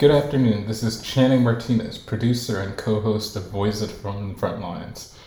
[0.00, 0.68] Good afternoon.
[0.68, 5.18] This is Channing Martinez, producer and co host of Voices from the Front Lines.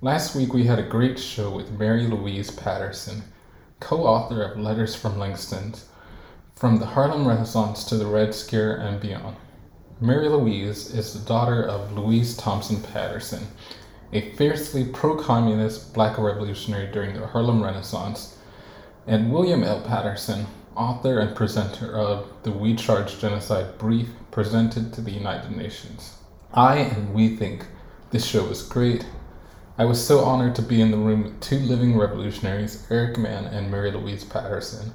[0.00, 3.24] Last week we had a great show with Mary Louise Patterson,
[3.80, 5.74] co author of Letters from Langston,
[6.54, 9.38] From the Harlem Renaissance to the Red Scare and Beyond.
[10.00, 13.48] Mary Louise is the daughter of Louise Thompson Patterson,
[14.12, 18.38] a fiercely pro communist black revolutionary during the Harlem Renaissance,
[19.04, 19.80] and William L.
[19.80, 20.46] Patterson,
[20.76, 26.16] author and presenter of the We Charge Genocide brief presented to the United Nations.
[26.54, 27.66] I and we think
[28.10, 29.06] this show was great.
[29.78, 33.46] I was so honored to be in the room with two living revolutionaries, Eric Mann
[33.46, 34.92] and Mary Louise Patterson,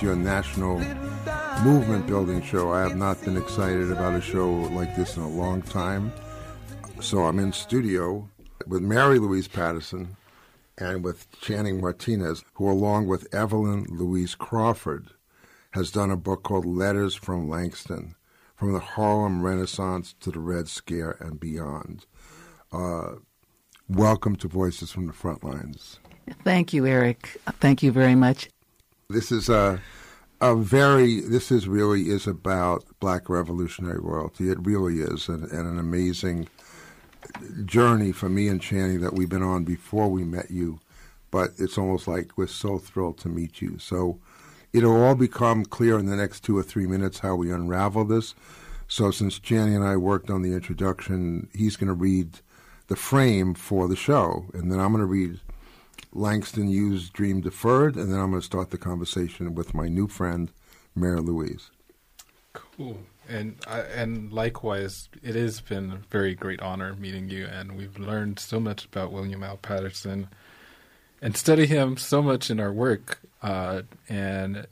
[0.00, 0.78] Your national
[1.62, 2.72] movement building show.
[2.72, 6.10] I have not been excited about a show like this in a long time.
[7.02, 8.26] So, I'm in studio
[8.66, 10.16] with Mary Louise Patterson
[10.78, 15.08] and with Channing Martinez, who, along with Evelyn Louise Crawford,
[15.72, 18.14] has done a book called Letters from Langston
[18.56, 22.06] From the Harlem Renaissance to the Red Scare and Beyond.
[22.72, 23.16] Uh,
[23.86, 26.00] welcome to Voices from the Front Lines.
[26.42, 27.38] Thank you, Eric.
[27.60, 28.48] Thank you very much.
[29.10, 29.80] This is a
[30.40, 34.50] a very this is really is about black revolutionary royalty.
[34.50, 36.48] It really is, and, and an amazing
[37.64, 40.78] journey for me and Channing that we've been on before we met you.
[41.32, 43.80] But it's almost like we're so thrilled to meet you.
[43.80, 44.20] So
[44.72, 48.36] it'll all become clear in the next two or three minutes how we unravel this.
[48.86, 52.38] So since Channing and I worked on the introduction, he's going to read
[52.86, 55.40] the frame for the show, and then I'm going to read
[56.12, 60.08] Langston Hughes' Dream Deferred, and then I'm going to start the conversation with my new
[60.08, 60.50] friend,
[60.94, 61.70] Mary Louise.
[62.52, 62.98] Cool.
[63.28, 68.40] And and likewise, it has been a very great honor meeting you, and we've learned
[68.40, 69.56] so much about William L.
[69.56, 70.28] Patterson,
[71.22, 73.20] and study him so much in our work.
[73.40, 74.66] Uh, and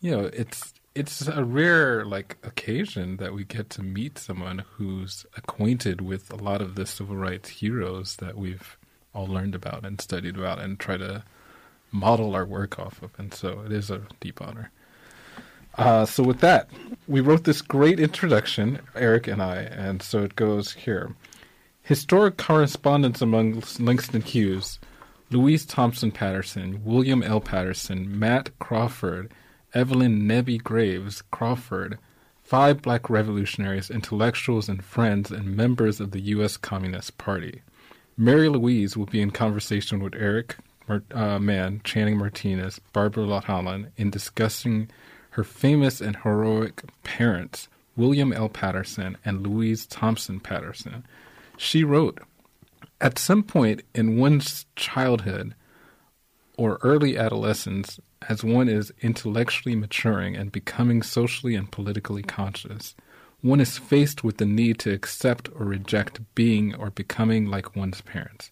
[0.00, 5.26] you know, it's it's a rare like occasion that we get to meet someone who's
[5.36, 8.76] acquainted with a lot of the civil rights heroes that we've
[9.14, 11.24] all learned about and studied about, and try to
[11.92, 13.10] model our work off of.
[13.18, 14.70] And so, it is a deep honor.
[15.76, 16.68] Uh, so with that,
[17.06, 21.14] we wrote this great introduction, Eric and I, and so it goes here.
[21.82, 24.78] Historic correspondence among Langston Hughes,
[25.30, 27.40] Louise Thompson Patterson, William L.
[27.40, 29.32] Patterson, Matt Crawford,
[29.72, 31.98] Evelyn Nebby Graves Crawford,
[32.42, 36.56] five black revolutionaries, intellectuals, and friends, and members of the U.S.
[36.56, 37.62] Communist Party.
[38.20, 40.56] Mary Louise will be in conversation with Eric
[41.14, 44.90] uh, Mann, Channing Martinez, Barbara LaHolland in discussing
[45.30, 48.50] her famous and heroic parents, William L.
[48.50, 51.06] Patterson and Louise Thompson Patterson.
[51.56, 52.20] She wrote,
[53.00, 55.54] At some point in one's childhood,
[56.58, 62.94] or early adolescence as one is intellectually maturing and becoming socially and politically conscious.
[63.42, 68.02] One is faced with the need to accept or reject being or becoming like one's
[68.02, 68.50] parents.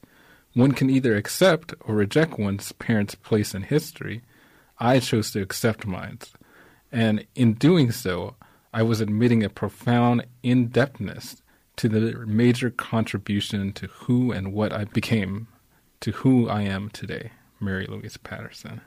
[0.55, 4.23] One can either accept or reject one's parents' place in history.
[4.79, 6.20] I chose to accept mine.
[6.90, 8.37] And in doing so,
[8.73, 11.43] I was admitting a profound in depthness
[11.76, 15.49] to the major contribution to who and what I became,
[16.00, 18.81] to who I am today, Mary Louise Patterson.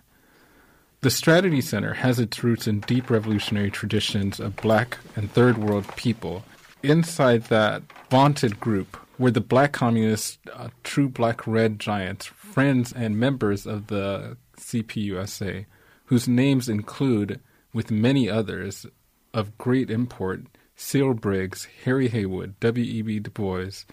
[1.01, 5.87] The Strategy Center has its roots in deep revolutionary traditions of black and third world
[5.95, 6.43] people.
[6.83, 7.81] Inside that
[8.11, 13.87] vaunted group were the black communists, uh, true black red giants, friends and members of
[13.87, 15.65] the CPUSA,
[16.05, 17.39] whose names include,
[17.73, 18.85] with many others
[19.33, 20.41] of great import,
[20.75, 23.21] Cyril Briggs, Harry Haywood, W.E.B.
[23.21, 23.85] Du Bois,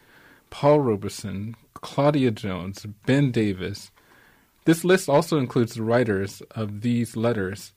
[0.50, 3.93] Paul Robeson, Claudia Jones, Ben Davis,
[4.69, 7.73] this list also includes the writers of these letters,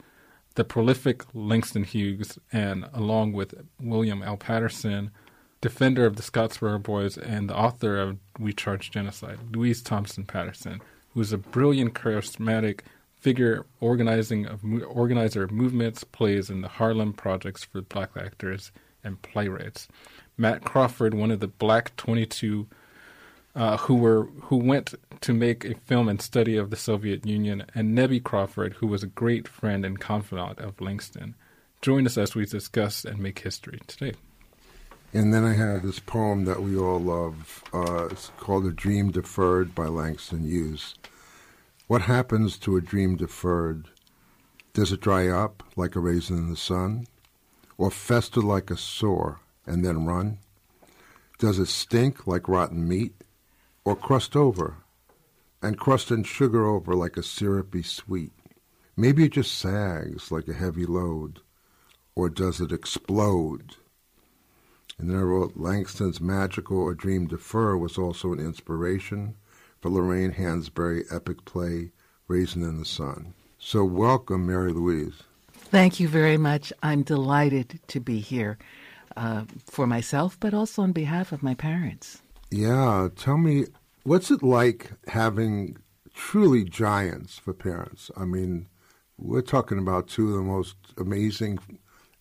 [0.55, 4.35] the prolific Langston Hughes, and along with William L.
[4.35, 5.09] Patterson,
[5.61, 10.81] defender of the Scottsboro Boys and the author of We Charge Genocide, Louise Thompson Patterson,
[11.13, 12.81] who is a brilliant, charismatic
[13.15, 19.21] figure organizing of organizer of movements, plays, in the Harlem projects for black actors and
[19.21, 19.87] playwrights.
[20.37, 22.67] Matt Crawford, one of the Black 22
[23.55, 27.65] uh, who were who went to make a film and study of the Soviet Union,
[27.75, 31.35] and Nebby Crawford, who was a great friend and confidant of Langston.
[31.81, 34.13] Join us as we discuss and make history today.
[35.13, 37.63] And then I have this poem that we all love.
[37.73, 40.95] Uh, it's called A Dream Deferred by Langston Hughes.
[41.87, 43.89] What happens to a dream deferred?
[44.73, 47.07] Does it dry up like a raisin in the sun?
[47.77, 50.37] Or fester like a sore and then run?
[51.39, 53.20] Does it stink like rotten meat?
[53.83, 54.77] Or crust over,
[55.61, 58.33] and crust and sugar over like a syrupy sweet.
[58.95, 61.39] Maybe it just sags like a heavy load,
[62.15, 63.75] or does it explode?
[64.97, 69.35] And then I wrote Langston's magical A Dream Defer was also an inspiration
[69.79, 71.91] for Lorraine Hansberry epic play
[72.27, 73.33] Raisin in the Sun.
[73.57, 75.23] So welcome, Mary Louise.
[75.53, 76.71] Thank you very much.
[76.83, 78.57] I'm delighted to be here
[79.17, 82.21] uh, for myself, but also on behalf of my parents.
[82.51, 83.67] Yeah, tell me,
[84.03, 85.77] what's it like having
[86.13, 88.11] truly giants for parents?
[88.17, 88.67] I mean,
[89.17, 91.59] we're talking about two of the most amazing.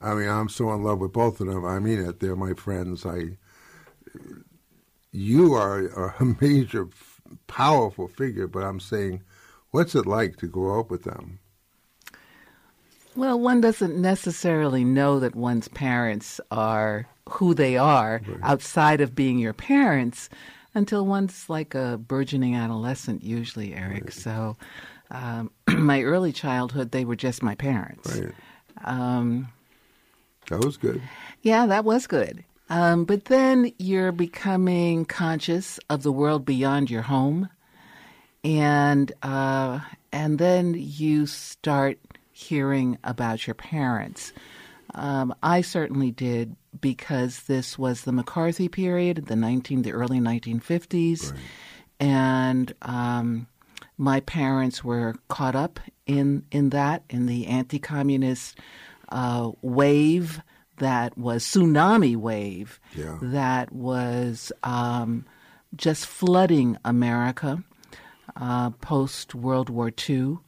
[0.00, 1.64] I mean, I'm so in love with both of them.
[1.64, 2.20] I mean it.
[2.20, 3.04] They're my friends.
[3.04, 3.38] I,
[5.10, 6.88] you are a major,
[7.48, 9.24] powerful figure, but I'm saying,
[9.72, 11.40] what's it like to grow up with them?
[13.16, 18.38] Well, one doesn't necessarily know that one's parents are who they are right.
[18.42, 20.28] outside of being your parents
[20.74, 24.04] until one's like a burgeoning adolescent, usually, Eric.
[24.04, 24.12] Right.
[24.12, 24.56] So,
[25.10, 28.16] um, my early childhood, they were just my parents.
[28.16, 28.32] Right.
[28.84, 29.48] Um,
[30.48, 31.00] that was good.
[31.42, 32.44] Yeah, that was good.
[32.68, 37.48] Um, but then you're becoming conscious of the world beyond your home,
[38.44, 39.80] and uh,
[40.12, 41.98] and then you start
[42.30, 44.32] hearing about your parents.
[44.94, 50.61] Um, I certainly did because this was the McCarthy period, the nineteen, the early nineteen
[50.61, 51.40] fifties, right.
[52.00, 53.46] and um,
[53.96, 58.59] my parents were caught up in in that in the anti-communist
[59.11, 60.42] uh, wave
[60.78, 63.18] that was tsunami wave yeah.
[63.21, 65.26] that was um,
[65.76, 67.62] just flooding America
[68.37, 70.38] uh, post World War II.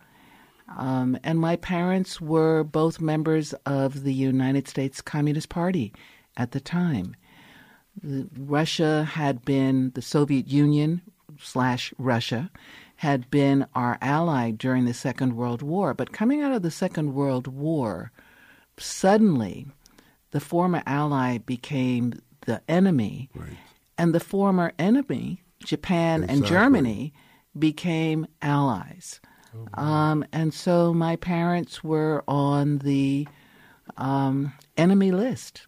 [0.79, 5.93] Um, and my parents were both members of the United States Communist Party
[6.37, 7.17] at the time.
[8.39, 11.03] Russia had been, the Soviet Union
[11.39, 12.51] slash Russia
[12.97, 15.93] had been our ally during the Second World War.
[15.93, 18.13] But coming out of the Second World War,
[18.79, 19.67] suddenly
[20.31, 23.29] the former ally became the enemy.
[23.35, 23.59] Right.
[23.99, 26.39] And the former enemy, Japan exactly.
[26.39, 27.13] and Germany,
[27.59, 29.21] became allies.
[29.75, 33.29] Um, and so my parents were on the
[33.97, 35.67] um, enemy list.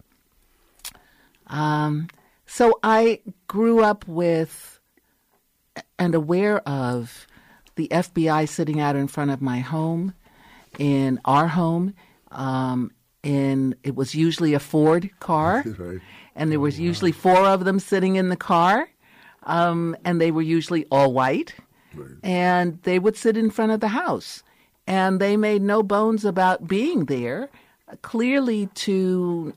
[1.47, 2.07] Um,
[2.45, 4.79] so I grew up with
[5.99, 7.27] and aware of
[7.75, 10.13] the FBI sitting out in front of my home,
[10.77, 11.93] in our home.
[12.31, 12.91] Um,
[13.23, 15.99] in it was usually a Ford car, right.
[16.35, 16.85] and there was oh, wow.
[16.85, 18.87] usually four of them sitting in the car,
[19.43, 21.55] um, and they were usually all white.
[22.23, 24.43] And they would sit in front of the house.
[24.85, 27.49] And they made no bones about being there,
[28.01, 29.53] clearly to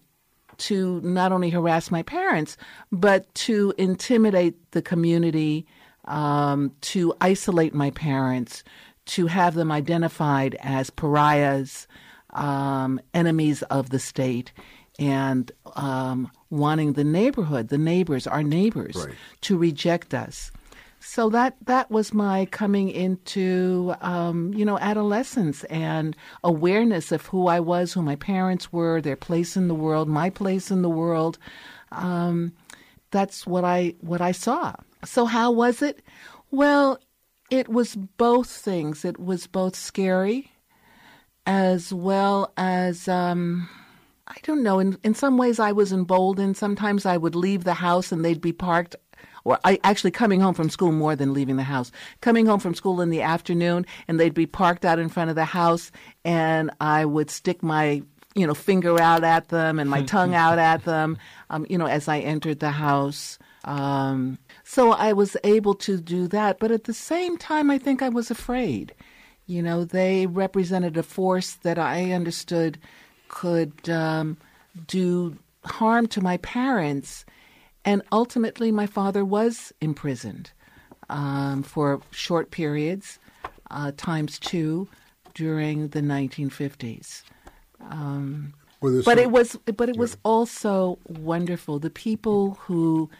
[0.59, 2.57] to not only harass my parents,
[2.93, 5.67] but to intimidate the community,
[6.05, 8.65] um, to isolate my parents,
[9.07, 11.87] to have them identified as pariahs,
[12.31, 14.53] um, enemies of the state,
[14.99, 19.15] and um, wanting the neighborhood, the neighbors, our neighbors, Right.
[19.43, 20.51] to reject us.
[21.11, 27.47] So that that was my coming into um, you know adolescence and awareness of who
[27.47, 30.91] I was, who my parents were, their place in the world, my place in the
[30.91, 31.39] world.
[31.93, 32.53] Um,
[33.11, 34.75] that's what I what I saw.
[35.03, 36.03] So how was it?
[36.51, 36.99] Well,
[37.51, 39.03] it was both things.
[39.03, 40.53] It was both scary,
[41.47, 43.67] as well as um,
[44.27, 44.79] I don't know.
[44.79, 46.59] In in some ways, I was emboldened.
[46.59, 48.95] Sometimes I would leave the house and they'd be parked.
[49.49, 51.91] Or I actually coming home from school more than leaving the house.
[52.21, 55.37] Coming home from school in the afternoon, and they'd be parked out in front of
[55.37, 55.91] the house,
[56.23, 58.03] and I would stick my
[58.35, 61.17] you know finger out at them and my tongue out at them,
[61.49, 63.39] um, you know, as I entered the house.
[63.65, 68.03] Um, so I was able to do that, but at the same time, I think
[68.03, 68.95] I was afraid.
[69.47, 72.77] You know, they represented a force that I understood
[73.29, 74.37] could um,
[74.87, 77.25] do harm to my parents.
[77.85, 80.51] And ultimately, my father was imprisoned
[81.09, 83.19] um, for short periods,
[83.71, 84.89] uh, times two,
[85.35, 87.23] during the 1950s.
[88.81, 91.79] Well, But some- it was, but it was also wonderful.
[91.79, 93.11] The people who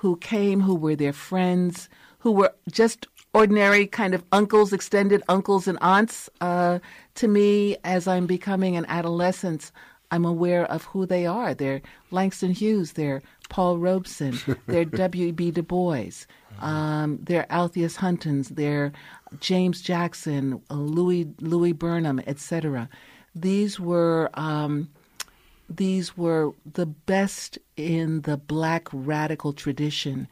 [0.00, 5.66] who came, who were their friends, who were just ordinary kind of uncles, extended uncles
[5.66, 6.28] and aunts.
[6.40, 6.78] Uh,
[7.14, 9.72] to me, as I'm becoming an adolescent,
[10.10, 11.54] I'm aware of who they are.
[11.54, 11.80] They're
[12.10, 12.92] Langston Hughes.
[12.92, 14.38] They're Paul Robeson.
[14.66, 15.50] They're W.B.
[15.50, 16.26] Du Bois.
[16.60, 18.48] Um, they're Alphaeus Huntons.
[18.48, 18.92] They're
[19.40, 22.88] James Jackson, uh, Louis Louis Burnham, etc.
[23.34, 24.30] These were.
[24.34, 24.88] Um,
[25.68, 30.28] these were the best in the black radical tradition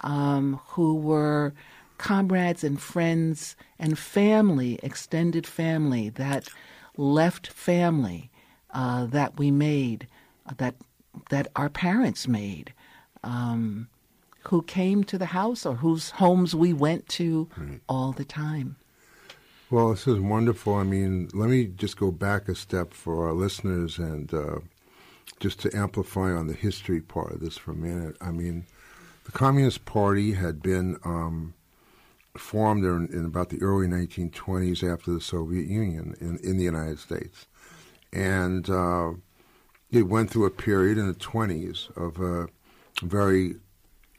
[0.00, 1.54] um, who were
[1.98, 6.48] comrades and friends and family, extended family, that
[6.96, 8.30] left family
[8.72, 10.08] uh, that we made,
[10.46, 10.74] uh, that,
[11.30, 12.72] that our parents made,
[13.22, 13.88] um,
[14.44, 17.48] who came to the house or whose homes we went to
[17.88, 18.76] all the time.
[19.70, 20.74] Well, this is wonderful.
[20.74, 24.58] I mean, let me just go back a step for our listeners and uh,
[25.40, 28.16] just to amplify on the history part of this for a minute.
[28.20, 28.66] I mean,
[29.24, 31.54] the Communist Party had been um,
[32.36, 36.98] formed in, in about the early 1920s after the Soviet Union in, in the United
[36.98, 37.46] States.
[38.12, 39.12] And uh,
[39.92, 42.48] it went through a period in the 20s of a
[43.06, 43.56] very,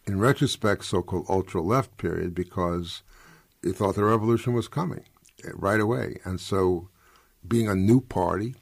[0.05, 3.01] in retrospect, so called ultra left period because
[3.63, 5.03] it thought the revolution was coming
[5.43, 6.19] eh, right away.
[6.23, 6.89] And so,
[7.45, 8.55] being a new party,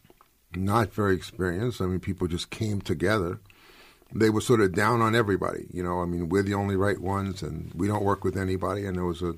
[0.55, 3.39] not very experienced, I mean, people just came together.
[4.13, 5.67] They were sort of down on everybody.
[5.71, 8.85] You know, I mean, we're the only right ones and we don't work with anybody.
[8.85, 9.35] And there was a,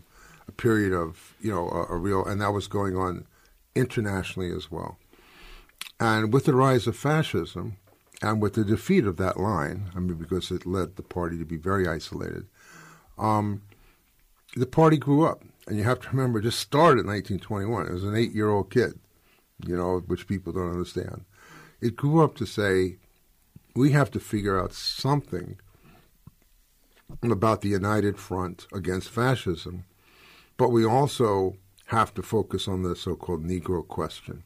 [0.47, 3.25] a period of, you know, a, a real, and that was going on
[3.75, 4.97] internationally as well.
[6.03, 7.77] And with the rise of fascism
[8.21, 11.45] and with the defeat of that line, I mean, because it led the party to
[11.45, 12.45] be very isolated,
[13.17, 13.61] um,
[14.53, 15.43] the party grew up.
[15.65, 17.87] And you have to remember, it just started in 1921.
[17.87, 18.99] It was an eight year old kid,
[19.65, 21.23] you know, which people don't understand.
[21.79, 22.97] It grew up to say,
[23.73, 25.57] we have to figure out something
[27.21, 29.85] about the united front against fascism,
[30.57, 31.55] but we also
[31.85, 34.43] have to focus on the so called Negro question.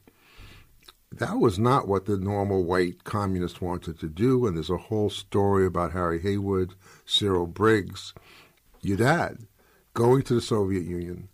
[1.11, 5.09] That was not what the normal white communists wanted to do, and there's a whole
[5.09, 8.13] story about Harry Haywood, Cyril Briggs,
[8.81, 9.47] your dad,
[9.93, 11.29] going to the Soviet Union,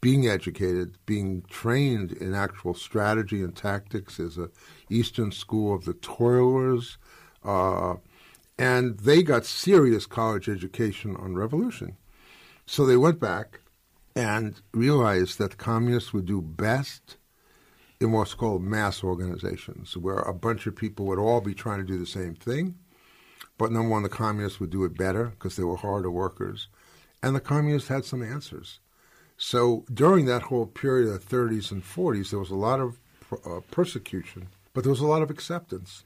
[0.00, 4.50] being educated, being trained in actual strategy and tactics as a
[4.88, 6.96] Eastern School of the Toilers,
[7.44, 7.96] uh,
[8.58, 11.96] and they got serious college education on revolution.
[12.64, 13.60] So they went back
[14.14, 17.16] and realized that communists would do best
[18.00, 21.84] in what's called mass organizations, where a bunch of people would all be trying to
[21.84, 22.76] do the same thing.
[23.58, 26.68] But number one, the communists would do it better because they were harder workers.
[27.22, 28.80] And the communists had some answers.
[29.38, 32.98] So during that whole period of the 30s and 40s, there was a lot of
[33.44, 36.04] uh, persecution, but there was a lot of acceptance.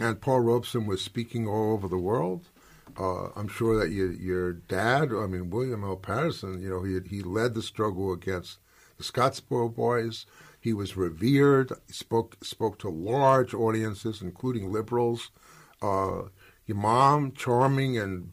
[0.00, 2.48] And Paul Robeson was speaking all over the world.
[2.98, 5.96] Uh, I'm sure that your, your dad, I mean, William L.
[5.96, 8.58] Patterson, you know, he, he led the struggle against
[8.98, 10.26] the Scottsboro Boys.
[10.62, 11.72] He was revered.
[11.90, 15.32] Spoke spoke to large audiences, including liberals.
[15.82, 16.28] Uh,
[16.68, 18.30] mom, charming and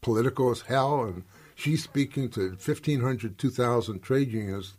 [0.00, 1.22] political as hell, and
[1.54, 4.76] she's speaking to 1,500, 2,000 trade unions.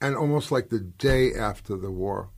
[0.00, 2.28] And almost like the day after the war,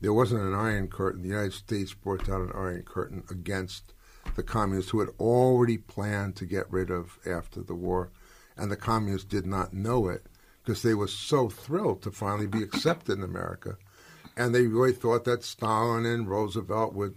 [0.00, 1.22] there wasn't an iron curtain.
[1.22, 3.92] The United States brought down an iron curtain against
[4.34, 8.10] the communists who had already planned to get rid of after the war.
[8.56, 10.26] And the communists did not know it
[10.68, 13.78] because they were so thrilled to finally be accepted in America.
[14.36, 17.14] And they really thought that Stalin and Roosevelt would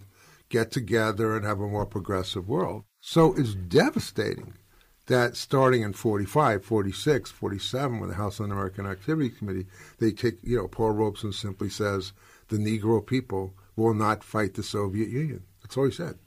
[0.48, 2.84] get together and have a more progressive world.
[3.02, 4.54] So it's devastating
[5.04, 9.66] that starting in 45, 46, 47, with the House Un-American Activity Committee,
[9.98, 12.14] they take, you know, Paul Robeson simply says,
[12.48, 15.42] the Negro people will not fight the Soviet Union.
[15.60, 16.18] That's all he said.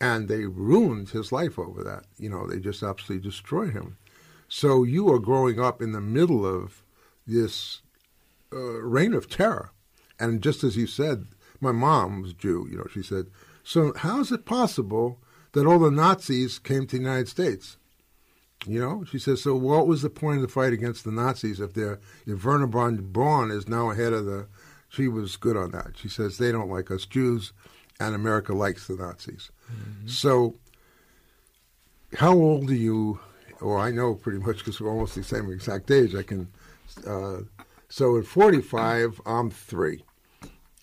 [0.00, 2.06] And they ruined his life over that.
[2.18, 3.96] You know, they just absolutely destroyed him.
[4.54, 6.84] So you are growing up in the middle of
[7.26, 7.80] this
[8.52, 9.70] uh, reign of terror.
[10.20, 11.24] And just as you said,
[11.58, 13.28] my mom was Jew, you know, she said,
[13.64, 15.18] so how is it possible
[15.52, 17.78] that all the Nazis came to the United States?
[18.66, 21.58] You know, she says, so what was the point of the fight against the Nazis
[21.58, 24.48] if they're, if Wernher von Braun is now ahead of the,
[24.90, 25.92] she was good on that.
[25.96, 27.54] She says, they don't like us Jews
[27.98, 29.50] and America likes the Nazis.
[29.72, 30.08] Mm-hmm.
[30.08, 30.56] So
[32.18, 33.18] how old are you?
[33.62, 36.14] Well, I know pretty much because we're almost the same exact age.
[36.14, 36.48] I can,
[37.06, 37.38] uh,
[37.88, 40.04] so in 45, I'm three.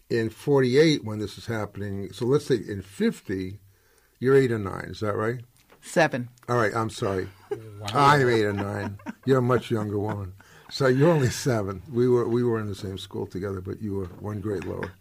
[0.10, 3.60] In 48, when this is happening, so let's say in 50,
[4.20, 4.86] you're eight or nine.
[4.90, 5.42] Is that right?
[5.82, 6.30] Seven.
[6.48, 7.28] All right, I'm sorry.
[7.52, 7.88] Wow.
[7.94, 9.00] I'm eight or nine.
[9.26, 10.34] You're a much younger woman.
[10.70, 11.82] So you're only seven.
[11.92, 14.92] We were we were in the same school together, but you were one grade lower.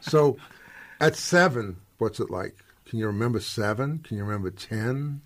[0.00, 0.36] So
[1.00, 2.56] at seven, what's it like?
[2.86, 3.98] Can you remember seven?
[3.98, 5.20] Can you remember ten?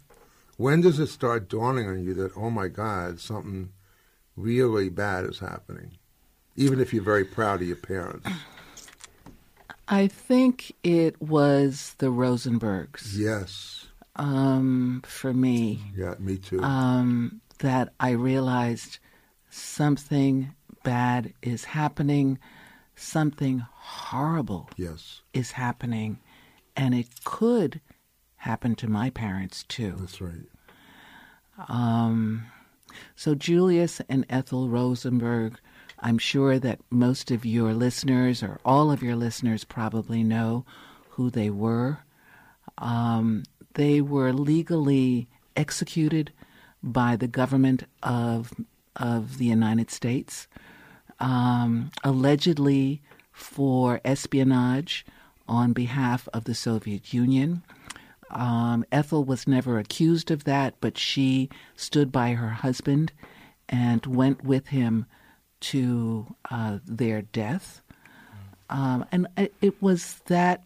[0.57, 3.73] When does it start dawning on you that oh my God, something
[4.37, 5.99] really bad is happening?
[6.57, 8.29] Even if you're very proud of your parents.
[9.89, 13.17] I think it was the Rosenbergs.
[13.17, 13.87] Yes
[14.17, 15.81] um, for me.
[15.95, 16.63] Yeah, me too.
[16.63, 18.99] Um, that I realized
[19.51, 22.39] something bad is happening,
[22.97, 25.21] something horrible yes.
[25.33, 26.19] is happening,
[26.77, 27.81] and it could
[28.47, 29.97] happen to my parents too.
[29.99, 30.49] That's right.
[31.69, 32.47] Um,
[33.17, 35.59] so Julius and Ethel Rosenberg,
[35.99, 40.65] I'm sure that most of your listeners or all of your listeners probably know
[41.11, 41.99] who they were.
[42.79, 43.43] Um,
[43.75, 46.33] they were legally executed
[46.83, 48.53] by the government of
[48.95, 50.47] of the United States,
[51.21, 55.05] um, allegedly for espionage
[55.47, 57.63] on behalf of the Soviet Union.
[58.31, 63.13] Um, Ethel was never accused of that, but she stood by her husband
[63.69, 65.07] and went with him
[65.61, 67.83] to uh, their death.
[68.69, 69.29] Um, and
[69.61, 70.65] it was that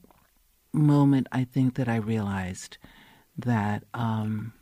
[0.73, 2.79] moment, I think, that I realized
[3.37, 4.53] that um,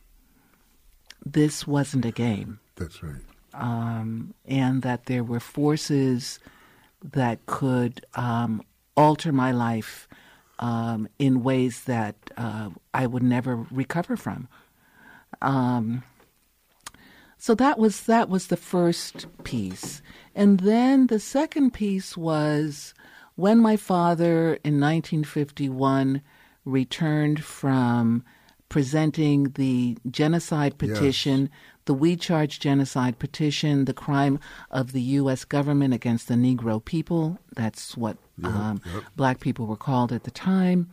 [1.24, 2.60] this wasn't a game.
[2.76, 3.22] That's right.
[3.54, 6.38] Um, and that there were forces
[7.02, 8.62] that could um,
[8.96, 10.08] alter my life
[10.58, 14.48] um, in ways that uh, I would never recover from.
[15.42, 16.02] Um,
[17.36, 20.02] so that was that was the first piece,
[20.34, 22.94] and then the second piece was
[23.36, 26.22] when my father in 1951
[26.64, 28.24] returned from
[28.68, 31.50] presenting the genocide petition, yes.
[31.88, 34.38] The We Charge Genocide petition, the crime
[34.70, 35.46] of the U.S.
[35.46, 37.38] government against the Negro people.
[37.56, 39.04] That's what yep, um, yep.
[39.16, 40.90] black people were called at the time.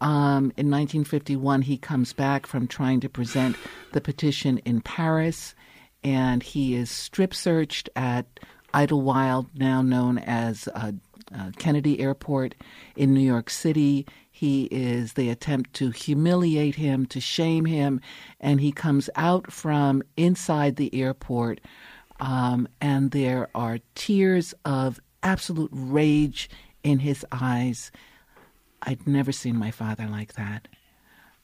[0.00, 3.56] Um, in 1951, he comes back from trying to present
[3.90, 5.56] the petition in Paris,
[6.04, 8.38] and he is strip searched at
[8.72, 10.92] Idlewild, now known as uh,
[11.36, 12.54] uh, Kennedy Airport
[12.94, 14.06] in New York City.
[14.38, 18.00] He is, they attempt to humiliate him, to shame him,
[18.38, 21.60] and he comes out from inside the airport,
[22.20, 26.48] um, and there are tears of absolute rage
[26.84, 27.90] in his eyes.
[28.82, 30.68] I'd never seen my father like that.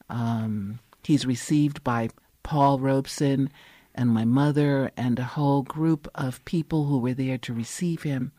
[0.09, 2.11] Um, he's received by
[2.43, 3.49] Paul Robeson
[3.93, 8.31] and my mother and a whole group of people who were there to receive him.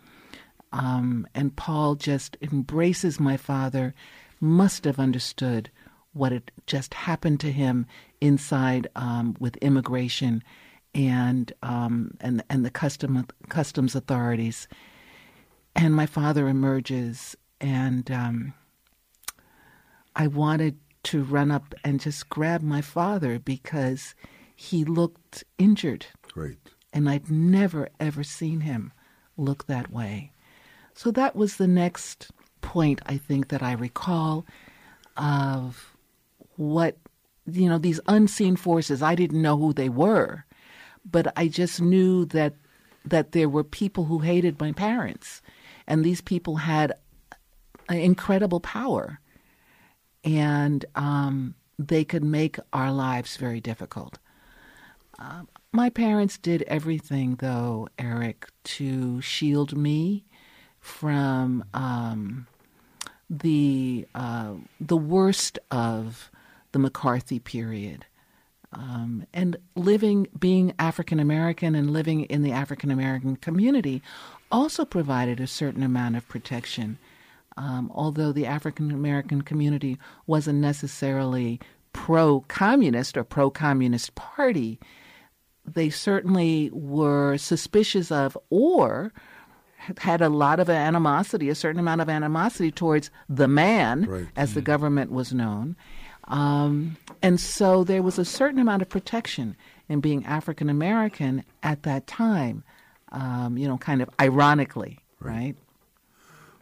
[0.73, 3.95] Um, and Paul just embraces my father
[4.41, 5.71] must have understood
[6.13, 7.87] what had just happened to him
[8.21, 10.43] inside um, with immigration
[10.95, 14.67] and um, and and the custom customs authorities.
[15.75, 18.55] And my father emerges, and um,
[20.15, 24.15] I wanted to run up and just grab my father because
[24.55, 26.07] he looked injured.
[26.35, 26.57] Right.
[26.95, 28.93] And I'd never ever seen him
[29.37, 30.33] look that way.
[30.95, 32.31] So that was the next
[32.75, 34.45] point I think that I recall
[35.17, 35.97] of
[36.57, 36.97] what
[37.61, 39.03] you know these unseen forces.
[39.03, 40.45] I didn't know who they were,
[41.05, 42.55] but I just knew that
[43.05, 45.43] that there were people who hated my parents,
[45.87, 46.93] and these people had
[47.89, 49.21] incredible power,
[50.25, 54.19] and um, they could make our lives very difficult.
[55.19, 60.25] Uh, My parents did everything, though, Eric, to shield me
[60.81, 62.47] from um,
[63.29, 66.31] the uh, the worst of
[66.73, 68.05] the McCarthy period.
[68.73, 74.03] Um, and living, being African American and living in the African American community
[74.51, 76.99] also provided a certain amount of protection.
[77.57, 81.61] Um, although the African American community wasn't necessarily
[81.93, 84.79] pro communist or pro communist party,
[85.65, 89.13] they certainly were suspicious of or
[89.99, 94.27] had a lot of animosity, a certain amount of animosity towards the man, Right.
[94.37, 95.77] as the government was known.
[96.29, 99.57] Um, and so there was a certain amount of protection
[99.89, 102.65] in being African American at that time,
[103.13, 105.55] um, you know, kind of ironically, right?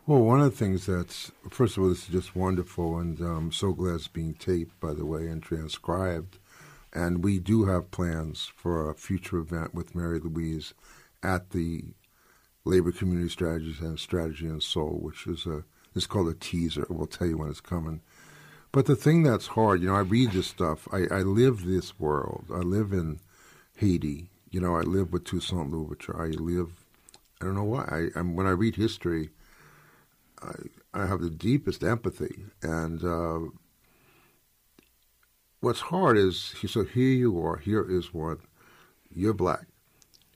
[0.07, 3.53] Well, one of the things that's first of all, this is just wonderful, and I'm
[3.53, 6.39] so glad it's being taped, by the way, and transcribed.
[6.93, 10.75] And we do have plans for a future event with Mary Louise
[11.23, 11.85] at the
[12.65, 16.87] Labor Community Strategies and Strategy and Soul, which is a it's called a teaser.
[16.91, 18.01] We'll tell you when it's coming.
[18.73, 20.89] But the thing that's hard, you know, I read this stuff.
[20.93, 22.47] I, I live this world.
[22.53, 23.21] I live in
[23.77, 24.31] Haiti.
[24.51, 26.21] You know, I live with Toussaint Louverture.
[26.21, 26.73] I live.
[27.41, 27.85] I don't know why.
[27.85, 29.31] I, I'm, when I read history,
[30.43, 30.53] I,
[30.93, 32.47] I have the deepest empathy.
[32.63, 33.51] And uh,
[35.61, 37.59] what's hard is so here you are.
[37.59, 38.39] Here is one.
[39.15, 39.67] You're black,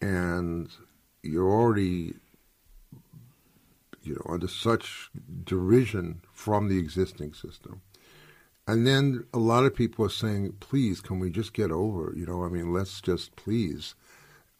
[0.01, 0.71] and
[1.23, 2.15] you're already,
[4.03, 5.11] you know, under such
[5.45, 7.83] derision from the existing system.
[8.67, 12.13] And then a lot of people are saying, please, can we just get over?
[12.15, 13.95] You know, I mean, let's just please.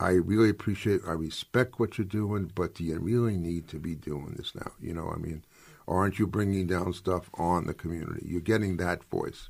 [0.01, 3.95] I really appreciate, I respect what you're doing, but do you really need to be
[3.95, 4.73] doing this now?
[4.81, 5.45] You know, I mean,
[5.87, 8.25] aren't you bringing down stuff on the community?
[8.27, 9.49] You're getting that voice.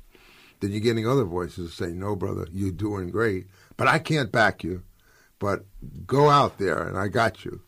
[0.59, 4.63] Then you're getting other voices saying, no, brother, you're doing great, but I can't back
[4.63, 4.83] you.
[5.39, 5.65] But
[6.05, 7.61] go out there, and I got you.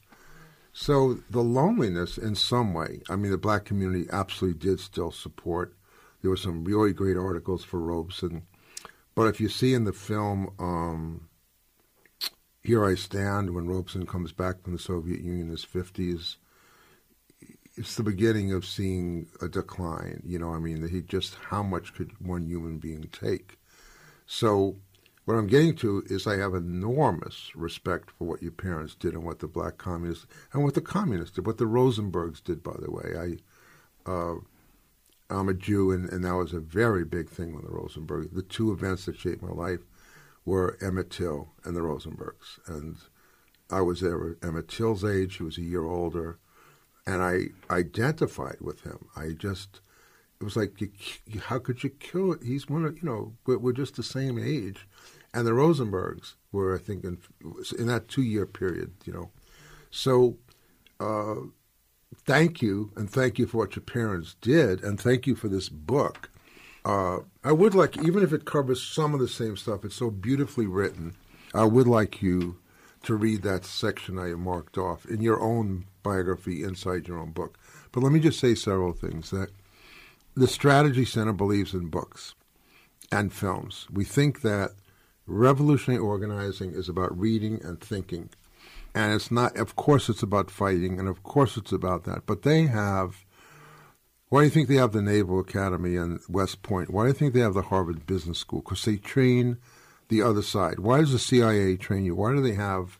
[0.73, 5.73] So the loneliness, in some way, I mean, the black community absolutely did still support.
[6.21, 8.43] There were some really great articles for Robeson.
[9.15, 11.27] But if you see in the film, um,
[12.63, 16.38] Here I Stand, when Robeson comes back from the Soviet Union in his 50s,
[17.75, 20.21] it's the beginning of seeing a decline.
[20.25, 23.57] You know, I mean, he just how much could one human being take?
[24.25, 24.77] So,
[25.32, 29.24] what I'm getting to is I have enormous respect for what your parents did and
[29.24, 32.91] what the black communists and what the communists did, what the Rosenbergs did, by the
[32.91, 33.38] way.
[34.06, 34.36] I, uh,
[35.30, 38.36] I'm a Jew, and, and that was a very big thing with the Rosenbergs.
[38.36, 39.80] The two events that shaped my life
[40.44, 42.60] were Emmett Till and the Rosenbergs.
[42.67, 42.98] And
[43.70, 45.38] I was there at Emmett Till's age.
[45.38, 46.39] He was a year older.
[47.08, 49.08] And I identified with him.
[49.15, 49.80] I just,
[50.41, 52.44] it was like, you, how could you kill it?
[52.44, 54.86] He's one of, you know, we're, we're just the same age.
[55.34, 57.17] And the Rosenbergs were, I think, in,
[57.78, 59.30] in that two year period, you know.
[59.89, 60.38] So,
[61.00, 61.36] uh,
[62.26, 65.70] thank you, and thank you for what your parents did, and thank you for this
[65.70, 66.30] book.
[66.84, 70.10] Uh, I would like, even if it covers some of the same stuff, it's so
[70.10, 71.15] beautifully written.
[71.54, 72.58] I would like you
[73.04, 77.58] to read that section I marked off in your own biography inside your own book.
[77.91, 79.32] But let me just say several things.
[79.32, 79.50] That
[80.36, 82.36] the Strategy Center believes in books
[83.12, 83.88] and films.
[83.91, 84.72] We think that
[85.32, 88.30] revolutionary organizing is about reading and thinking.
[88.94, 92.26] And it's not, of course, it's about fighting, and of course, it's about that.
[92.26, 93.26] But they have,
[94.30, 96.89] why do you think they have the Naval Academy and West Point?
[96.89, 98.60] Why do you think they have the Harvard Business School?
[98.60, 99.58] Because they train
[100.10, 100.80] the other side.
[100.80, 102.15] Why does the CIA train you?
[102.15, 103.00] Why do they have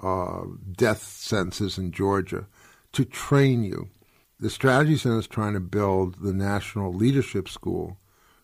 [0.00, 2.46] uh, death sentences in Georgia?
[2.92, 3.88] To train you.
[4.38, 7.98] The Strategy Center is trying to build the National Leadership School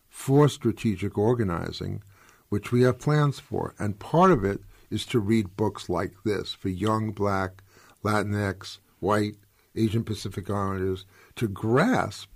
[0.09, 2.03] for strategic organizing,
[2.51, 3.73] which we have plans for.
[3.79, 4.59] And part of it
[4.89, 7.63] is to read books like this for young black,
[8.03, 9.35] Latinx, white,
[9.73, 11.05] Asian Pacific Islanders
[11.37, 12.29] to grasp.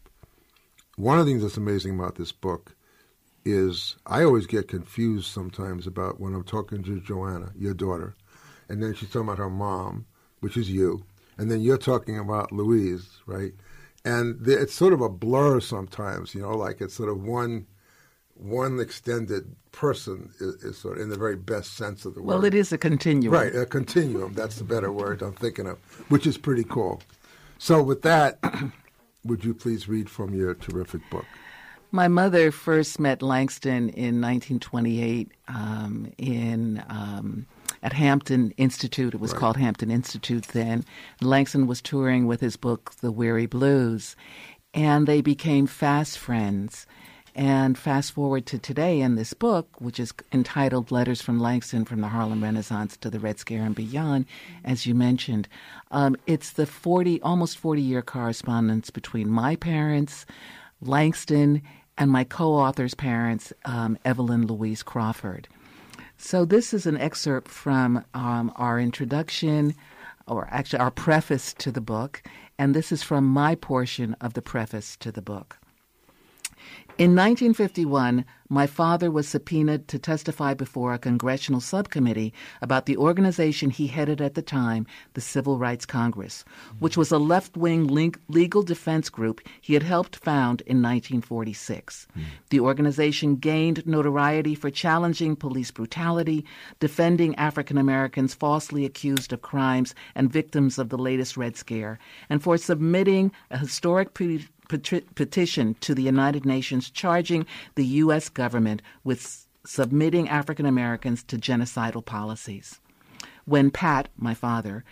[0.95, 2.77] One of the things that's amazing about this book
[3.43, 8.15] is I always get confused sometimes about when I'm talking to Joanna, your daughter,
[8.69, 10.05] and then she's talking about her mom,
[10.39, 11.03] which is you,
[11.37, 13.51] and then you're talking about Louise, right?
[14.05, 17.67] And it's sort of a blur sometimes, you know, like it's sort of one
[18.35, 22.27] one extended person is, is sort of in the very best sense of the word.
[22.27, 23.33] Well, it is a continuum.
[23.33, 24.33] Right, a continuum.
[24.33, 25.77] That's the better word I'm thinking of,
[26.09, 27.01] which is pretty cool.
[27.57, 28.39] So, with that,
[29.25, 31.25] would you please read from your terrific book?
[31.91, 37.45] My mother first met Langston in 1928 um, in um,
[37.81, 39.13] at Hampton Institute.
[39.13, 40.83] It was called Hampton Institute then.
[41.21, 44.15] Langston was touring with his book, The Weary Blues,
[44.73, 46.85] and they became fast friends.
[47.35, 51.99] And fast forward to today in this book, which is entitled Letters from Langston from
[51.99, 54.25] the Harlem Renaissance to the Red Scare and Beyond,
[54.63, 55.49] as you mentioned,
[55.91, 60.25] um, it's the 40, almost 40 year correspondence between my parents,
[60.79, 61.61] Langston,
[61.97, 65.49] and my co author's parents, um, Evelyn Louise Crawford.
[66.17, 69.75] So this is an excerpt from um, our introduction,
[70.25, 72.23] or actually our preface to the book,
[72.57, 75.57] and this is from my portion of the preface to the book.
[76.97, 83.69] In 1951, my father was subpoenaed to testify before a congressional subcommittee about the organization
[83.69, 86.45] he headed at the time, the Civil Rights Congress,
[86.79, 92.07] which was a left wing legal defense group he had helped found in 1946.
[92.15, 92.23] Mm.
[92.49, 96.45] The organization gained notoriety for challenging police brutality,
[96.79, 102.41] defending African Americans falsely accused of crimes and victims of the latest Red Scare, and
[102.41, 108.29] for submitting a historic pre- petition to the United Nations charging the U.S.
[108.29, 112.79] government with submitting African Americans to genocidal policies.
[113.45, 114.83] When Pat, my father,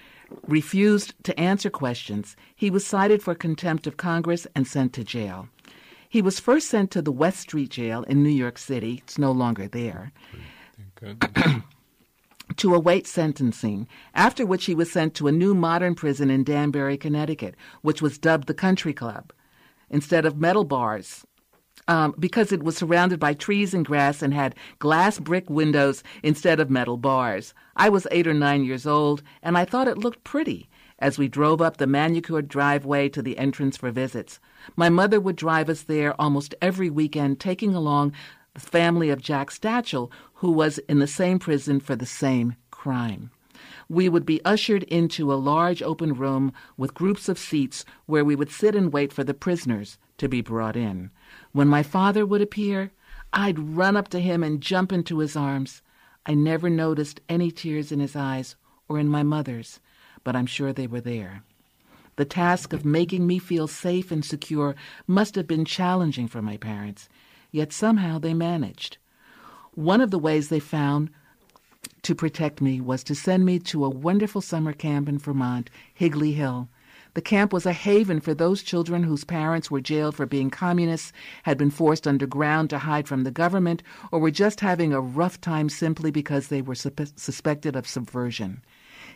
[0.47, 5.47] refused to answer questions, he was cited for contempt of Congress and sent to jail.
[6.09, 9.01] He was first sent to the West Street Jail in New York City.
[9.03, 10.11] It's no longer there.
[12.57, 16.97] to await sentencing, after which he was sent to a new modern prison in Danbury,
[16.97, 19.33] Connecticut, which was dubbed the Country Club
[19.93, 21.25] instead of metal bars.
[21.87, 26.59] Um, because it was surrounded by trees and grass and had glass brick windows instead
[26.59, 27.53] of metal bars.
[27.75, 31.27] I was eight or nine years old, and I thought it looked pretty as we
[31.27, 34.39] drove up the manicured driveway to the entrance for visits.
[34.75, 38.13] My mother would drive us there almost every weekend, taking along
[38.53, 43.29] the family of Jack Stachel, who was in the same prison for the same crime
[43.89, 48.35] we would be ushered into a large open room with groups of seats where we
[48.35, 51.11] would sit and wait for the prisoners to be brought in.
[51.51, 52.91] When my father would appear,
[53.31, 55.81] I'd run up to him and jump into his arms.
[56.25, 58.55] I never noticed any tears in his eyes
[58.87, 59.79] or in my mother's,
[60.23, 61.43] but I'm sure they were there.
[62.15, 64.75] The task of making me feel safe and secure
[65.07, 67.09] must have been challenging for my parents,
[67.51, 68.97] yet somehow they managed.
[69.73, 71.09] One of the ways they found
[72.03, 76.33] to protect me was to send me to a wonderful summer camp in Vermont, Higley
[76.33, 76.69] Hill.
[77.13, 81.13] The camp was a haven for those children whose parents were jailed for being communists,
[81.43, 85.39] had been forced underground to hide from the government, or were just having a rough
[85.39, 88.63] time simply because they were suspected of subversion.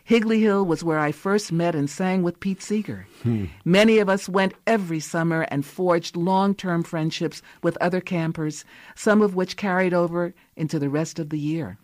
[0.04, 3.06] Higley Hill was where I first met and sang with Pete Seeger.
[3.22, 3.46] Hmm.
[3.64, 9.20] Many of us went every summer and forged long term friendships with other campers, some
[9.20, 11.78] of which carried over into the rest of the year.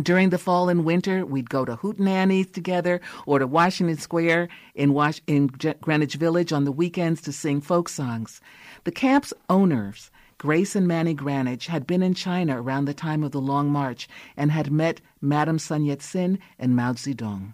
[0.00, 4.94] During the fall and winter, we'd go to Hootenannies together or to Washington Square in,
[4.94, 8.40] Was- in Greenwich Village on the weekends to sing folk songs.
[8.84, 13.32] The camp's owners, Grace and Manny Granich, had been in China around the time of
[13.32, 17.52] the Long March and had met Madame Sun Yat sen and Mao Zedong.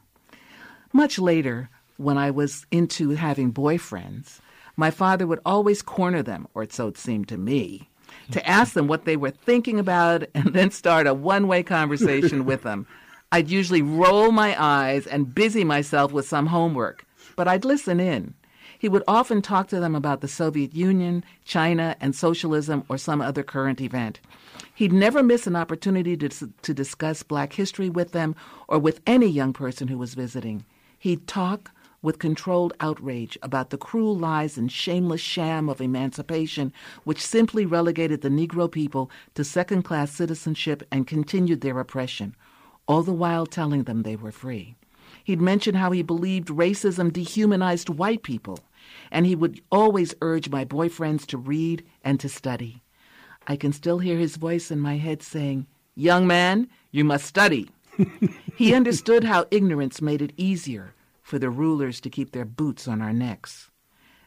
[0.92, 4.38] Much later, when I was into having boyfriends,
[4.76, 7.90] my father would always corner them, or so it seemed to me,
[8.32, 12.44] to ask them what they were thinking about and then start a one way conversation
[12.44, 12.86] with them.
[13.32, 17.04] I'd usually roll my eyes and busy myself with some homework,
[17.36, 18.34] but I'd listen in.
[18.78, 23.20] He would often talk to them about the Soviet Union, China, and socialism or some
[23.20, 24.20] other current event.
[24.74, 28.36] He'd never miss an opportunity to, to discuss black history with them
[28.68, 30.64] or with any young person who was visiting.
[30.98, 36.72] He'd talk, with controlled outrage about the cruel lies and shameless sham of emancipation,
[37.04, 42.36] which simply relegated the Negro people to second class citizenship and continued their oppression,
[42.86, 44.76] all the while telling them they were free.
[45.24, 48.60] He'd mention how he believed racism dehumanized white people,
[49.10, 52.82] and he would always urge my boyfriends to read and to study.
[53.46, 57.70] I can still hear his voice in my head saying, Young man, you must study.
[58.56, 60.94] he understood how ignorance made it easier
[61.28, 63.70] for the rulers to keep their boots on our necks.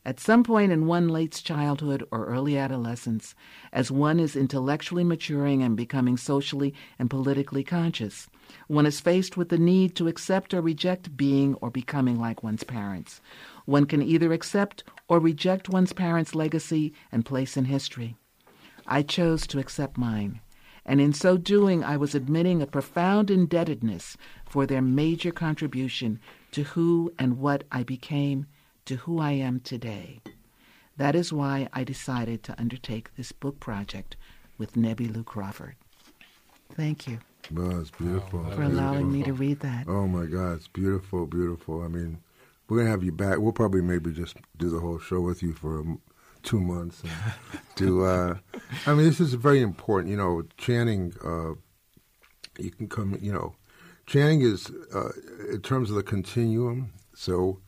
[0.05, 3.33] At some point in one late childhood or early adolescence,
[3.73, 8.29] as one is intellectually maturing and becoming socially and politically conscious,
[8.67, 12.63] one is faced with the need to accept or reject being or becoming like one's
[12.63, 13.19] parents.
[13.65, 18.15] One can either accept or reject one's parents' legacy and place in history.
[18.85, 20.39] I chose to accept mine,
[20.85, 26.19] and in so doing, I was admitting a profound indebtedness for their major contribution
[26.51, 28.45] to who and what I became,
[28.85, 30.21] to who I am today.
[30.97, 34.17] That is why I decided to undertake this book project
[34.57, 35.75] with Nebbie Lou Crawford.
[36.75, 37.19] Thank you.
[37.51, 38.45] Well, it's beautiful.
[38.51, 39.87] For allowing me to read that.
[39.87, 41.81] Oh my God, it's beautiful, beautiful.
[41.81, 42.19] I mean,
[42.67, 43.39] we're gonna have you back.
[43.39, 45.83] We'll probably maybe just do the whole show with you for a
[46.43, 47.01] two months.
[47.03, 47.11] And
[47.75, 48.35] do uh,
[48.85, 50.11] I mean this is very important.
[50.11, 51.13] You know, Channing.
[51.23, 51.55] Uh,
[52.59, 53.17] you can come.
[53.19, 53.55] You know,
[54.11, 55.11] Channing is uh,
[55.49, 56.91] in terms of the continuum.
[57.15, 57.61] So,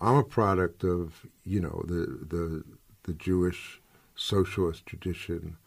[0.00, 2.64] I'm a product of you know the the
[3.02, 3.82] the Jewish
[4.14, 5.58] socialist tradition,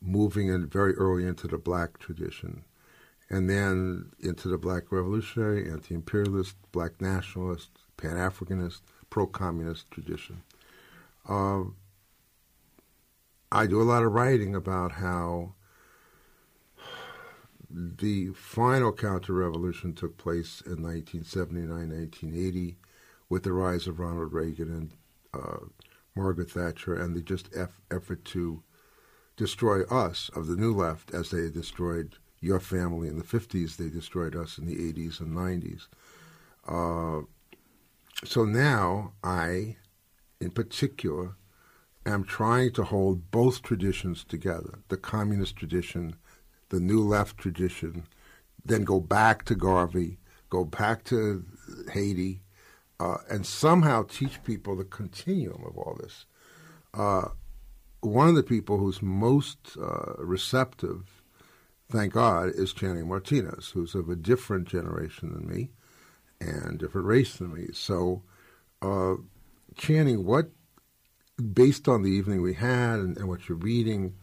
[0.00, 2.62] moving in very early into the black tradition,
[3.28, 10.42] and then into the black revolutionary, anti-imperialist, black nationalist, pan-Africanist, pro-communist tradition.
[11.28, 11.64] Uh,
[13.50, 15.55] I do a lot of writing about how
[17.70, 22.76] the final counter-revolution took place in 1979, 1980,
[23.28, 24.92] with the rise of Ronald Reagan and
[25.34, 25.66] uh,
[26.14, 28.62] Margaret Thatcher, and the just eff- effort to
[29.36, 33.76] destroy us of the new left as they destroyed your family in the 50s.
[33.76, 35.88] They destroyed us in the 80s and 90s.
[36.66, 37.26] Uh,
[38.24, 39.76] so now I,
[40.40, 41.36] in particular,
[42.06, 46.16] am trying to hold both traditions together the communist tradition,
[46.68, 48.06] the new left tradition,
[48.64, 50.18] then go back to Garvey,
[50.50, 51.44] go back to
[51.92, 52.42] Haiti,
[52.98, 56.26] uh, and somehow teach people the continuum of all this.
[56.94, 57.28] Uh,
[58.00, 61.22] one of the people who's most uh, receptive,
[61.90, 65.70] thank God, is Channing Martinez, who's of a different generation than me
[66.40, 67.68] and different race than me.
[67.72, 68.22] So,
[68.82, 69.14] uh,
[69.76, 70.50] Channing, what,
[71.52, 74.14] based on the evening we had and, and what you're reading,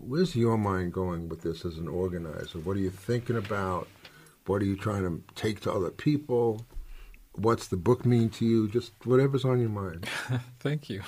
[0.00, 2.58] where's your mind going with this as an organizer?
[2.58, 3.88] What are you thinking about?
[4.46, 6.64] What are you trying to take to other people?
[7.36, 8.68] What's the book mean to you?
[8.68, 10.06] Just whatever's on your mind.
[10.60, 11.02] thank you.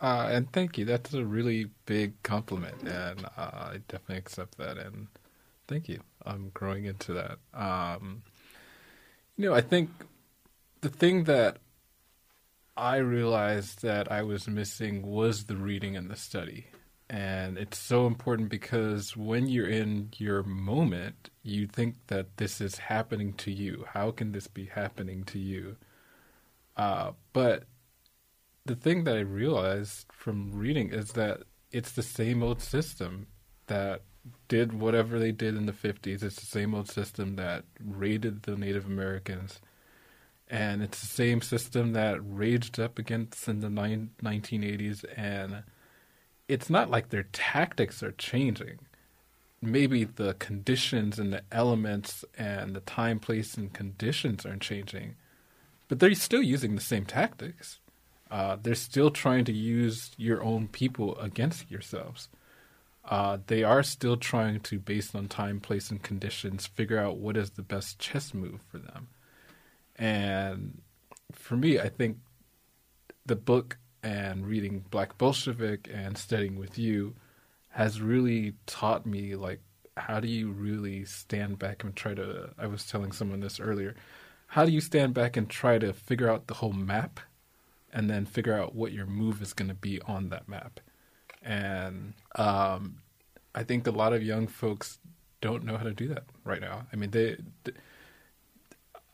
[0.00, 0.84] Uh, and thank you.
[0.84, 4.78] That's a really big compliment, and uh, I definitely accept that.
[4.78, 5.08] And
[5.68, 6.00] thank you.
[6.24, 7.38] I'm growing into that.
[7.54, 8.22] Um,
[9.36, 9.90] you know, I think
[10.80, 11.58] the thing that
[12.76, 16.66] I realized that I was missing was the reading and the study.
[17.12, 22.78] And it's so important because when you're in your moment, you think that this is
[22.78, 23.84] happening to you.
[23.92, 25.76] How can this be happening to you?
[26.74, 27.64] Uh, but
[28.64, 33.26] the thing that I realized from reading is that it's the same old system
[33.66, 34.00] that
[34.48, 36.22] did whatever they did in the 50s.
[36.22, 39.60] It's the same old system that raided the Native Americans.
[40.48, 45.04] And it's the same system that raged up against in the 1980s.
[45.14, 45.64] And
[46.52, 48.78] it's not like their tactics are changing.
[49.60, 55.14] Maybe the conditions and the elements and the time, place, and conditions aren't changing,
[55.88, 57.78] but they're still using the same tactics.
[58.30, 62.28] Uh, they're still trying to use your own people against yourselves.
[63.04, 67.36] Uh, they are still trying to, based on time, place, and conditions, figure out what
[67.36, 69.08] is the best chess move for them.
[69.96, 70.80] And
[71.32, 72.18] for me, I think
[73.26, 77.14] the book and reading Black Bolshevik and studying with you
[77.70, 79.60] has really taught me, like,
[79.96, 82.50] how do you really stand back and try to?
[82.58, 83.94] I was telling someone this earlier.
[84.48, 87.20] How do you stand back and try to figure out the whole map
[87.92, 90.80] and then figure out what your move is going to be on that map?
[91.44, 92.98] and um,
[93.54, 94.98] I think a lot of young folks
[95.40, 96.86] don't know how to do that right now.
[96.92, 97.72] I mean, they, they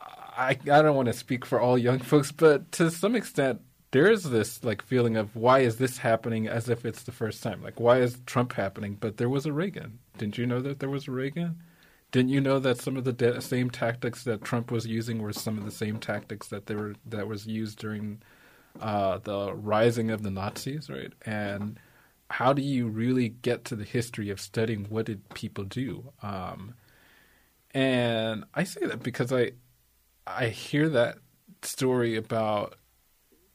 [0.01, 4.11] I I don't want to speak for all young folks, but to some extent, there
[4.11, 7.63] is this like feeling of why is this happening as if it's the first time?
[7.63, 8.97] Like, why is Trump happening?
[9.01, 9.99] But there was a Reagan.
[10.19, 11.63] Didn't you know that there was a Reagan?
[12.11, 15.33] Didn't you know that some of the de- same tactics that Trump was using were
[15.33, 18.23] some of the same tactics that they were that was used during
[18.81, 21.13] uh, the rising of the Nazis, right?
[21.27, 21.79] And
[22.31, 26.13] how do you really get to the history of studying what did people do?
[26.23, 26.75] Um,
[27.73, 29.53] and I say that because I
[30.27, 31.19] I hear that
[31.63, 32.75] story about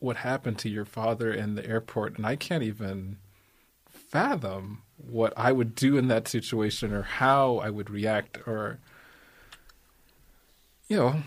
[0.03, 3.17] what happened to your father in the airport, and I can't even
[3.89, 8.79] fathom what I would do in that situation or how I would react or
[10.87, 11.23] you know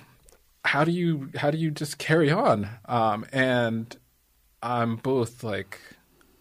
[0.64, 3.96] how do you how do you just carry on um, and
[4.62, 5.80] I'm both like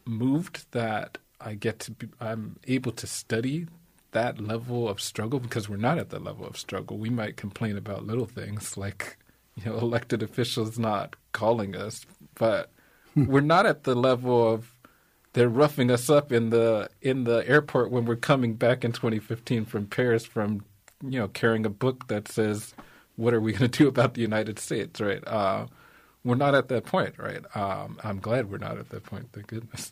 [0.05, 3.67] moved that I get to be I'm able to study
[4.11, 6.97] that level of struggle because we're not at that level of struggle.
[6.97, 9.17] We might complain about little things like
[9.55, 12.71] you know elected officials not calling us, but
[13.15, 14.71] we're not at the level of
[15.33, 19.65] they're roughing us up in the in the airport when we're coming back in 2015
[19.65, 20.63] from Paris from
[21.03, 22.73] you know carrying a book that says
[23.15, 25.25] what are we going to do about the United States, right?
[25.27, 25.67] Uh,
[26.23, 27.43] we're not at that point, right?
[27.55, 29.91] Um, I'm glad we're not at that point, thank goodness.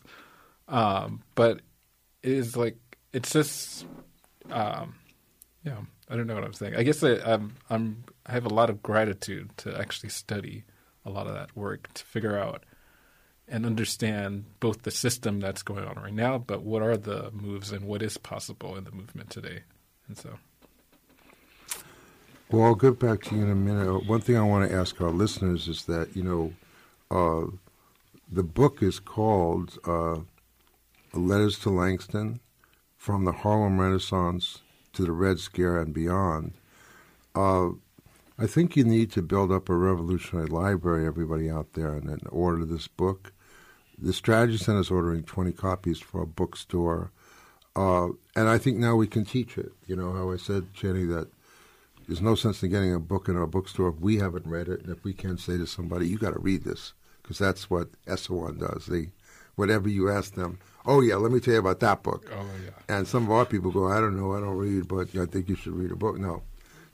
[0.68, 1.60] Um, but
[2.22, 2.76] it is like
[3.12, 3.86] it's just,
[4.50, 4.96] um,
[5.62, 6.74] yeah, I don't know what I'm saying.
[6.74, 10.64] I guess I, I'm I'm I have a lot of gratitude to actually study
[11.04, 12.64] a lot of that work to figure out
[13.46, 17.72] and understand both the system that's going on right now, but what are the moves
[17.72, 19.60] and what is possible in the movement today.
[20.08, 20.38] And so,
[22.50, 23.88] Well, I'll get back to you in a minute.
[23.88, 26.54] Uh, One thing I want to ask our listeners is that, you know,
[27.10, 27.50] uh,
[28.30, 30.20] the book is called uh,
[31.12, 32.40] Letters to Langston
[32.96, 34.60] From the Harlem Renaissance
[34.94, 36.52] to the Red Scare and Beyond.
[37.34, 37.70] Uh,
[38.38, 42.20] I think you need to build up a revolutionary library, everybody out there, and then
[42.30, 43.32] order this book.
[43.96, 47.12] The Strategy Center is ordering 20 copies for a bookstore.
[47.76, 49.72] Uh, and I think now we can teach it.
[49.86, 51.28] You know how I said, Jenny, that
[52.08, 54.80] there's no sense in getting a book in our bookstore if we haven't read it,
[54.82, 57.88] and if we can't say to somebody, "You got to read this," because that's what
[58.06, 58.86] SO1 does.
[58.86, 59.10] They,
[59.54, 62.30] whatever you ask them, oh yeah, let me tell you about that book.
[62.32, 65.14] oh yeah, And some of our people go, I don't know, I don't read, but
[65.16, 66.18] I think you should read a book.
[66.18, 66.42] No,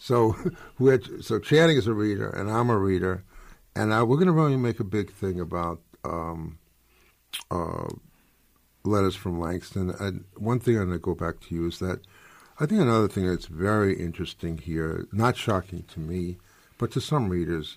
[0.01, 0.35] so
[0.81, 3.23] had, so Channing is a reader, and I'm a reader,
[3.77, 6.59] and I, we're going to really make a big thing about um,
[7.51, 7.89] uh,
[8.83, 9.91] letters from Langston.
[9.91, 12.01] And one thing I'm going to go back to you is that
[12.59, 16.39] I think another thing that's very interesting here, not shocking to me,
[16.79, 17.77] but to some readers,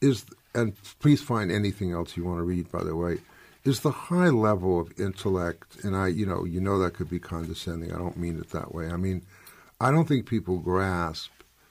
[0.00, 0.24] is
[0.54, 2.72] and please find anything else you want to read.
[2.72, 3.18] By the way,
[3.64, 7.18] is the high level of intellect, and I, you know, you know that could be
[7.18, 7.92] condescending.
[7.92, 8.88] I don't mean it that way.
[8.88, 9.26] I mean,
[9.80, 11.30] I don't think people grasp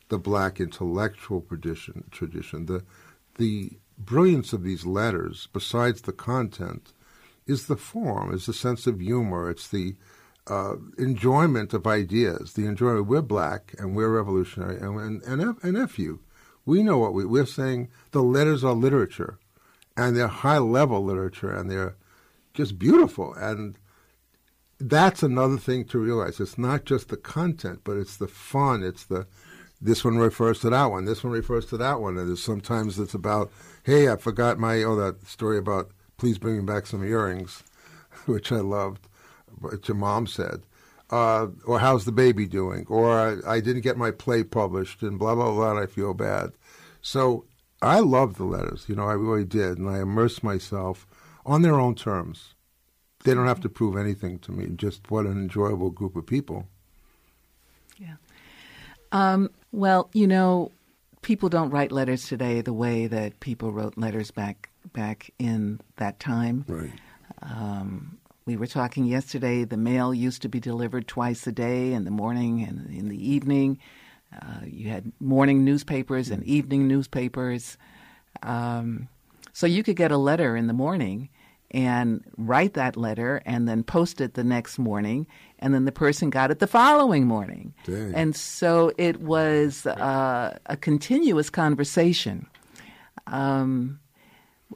[0.09, 2.05] the black intellectual tradition.
[2.11, 2.83] Tradition, the
[3.35, 6.93] the brilliance of these letters, besides the content,
[7.45, 9.49] is the form, is the sense of humor.
[9.49, 9.95] It's the
[10.47, 12.53] uh, enjoyment of ideas.
[12.53, 13.07] The enjoyment.
[13.07, 16.21] We're black and we're revolutionary, and and and, and F you.
[16.65, 17.89] We know what we, we're saying.
[18.11, 19.39] The letters are literature,
[19.95, 21.95] and they're high level literature, and they're
[22.53, 23.33] just beautiful.
[23.33, 23.77] And
[24.79, 26.39] that's another thing to realize.
[26.39, 28.83] It's not just the content, but it's the fun.
[28.83, 29.27] It's the
[29.79, 31.05] this one refers to that one.
[31.05, 32.17] This one refers to that one.
[32.17, 33.51] And sometimes it's about,
[33.83, 37.63] hey, I forgot my oh that story about please bring me back some earrings,
[38.25, 39.07] which I loved,
[39.59, 40.63] which your mom said.
[41.09, 42.85] Uh, or how's the baby doing?
[42.89, 45.79] Or I, I didn't get my play published, and blah blah blah.
[45.79, 46.51] I feel bad.
[47.01, 47.45] So
[47.81, 48.85] I love the letters.
[48.89, 51.07] You know, I really did, and I immersed myself
[51.45, 52.55] on their own terms.
[53.23, 54.67] They don't have to prove anything to me.
[54.75, 56.67] Just what an enjoyable group of people.
[57.97, 58.15] Yeah.
[59.11, 60.71] Um, well, you know,
[61.21, 66.19] people don't write letters today the way that people wrote letters back back in that
[66.19, 66.63] time.
[66.67, 66.91] Right.
[67.41, 69.65] Um, we were talking yesterday.
[69.65, 73.29] The mail used to be delivered twice a day, in the morning and in the
[73.29, 73.79] evening.
[74.33, 77.77] Uh, you had morning newspapers and evening newspapers.
[78.43, 79.09] Um,
[79.53, 81.29] so you could get a letter in the morning
[81.71, 85.27] and write that letter and then post it the next morning,
[85.59, 87.73] and then the person got it the following morning.
[87.85, 88.13] Dang.
[88.15, 92.47] And so it was uh, a continuous conversation.
[93.27, 93.99] Um,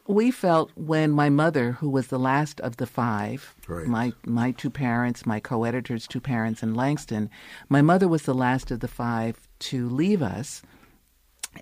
[0.07, 3.87] we felt when my mother, who was the last of the five, Right.
[3.87, 7.29] my my two parents, my co-editors' two parents in Langston,
[7.69, 10.61] my mother was the last of the five to leave us,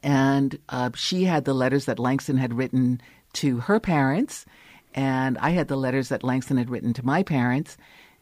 [0.04, 3.02] and uh, she had the letters that Langston had written
[3.34, 4.46] to her parents,
[4.94, 7.78] and I had the letters that Langston had written to my parents.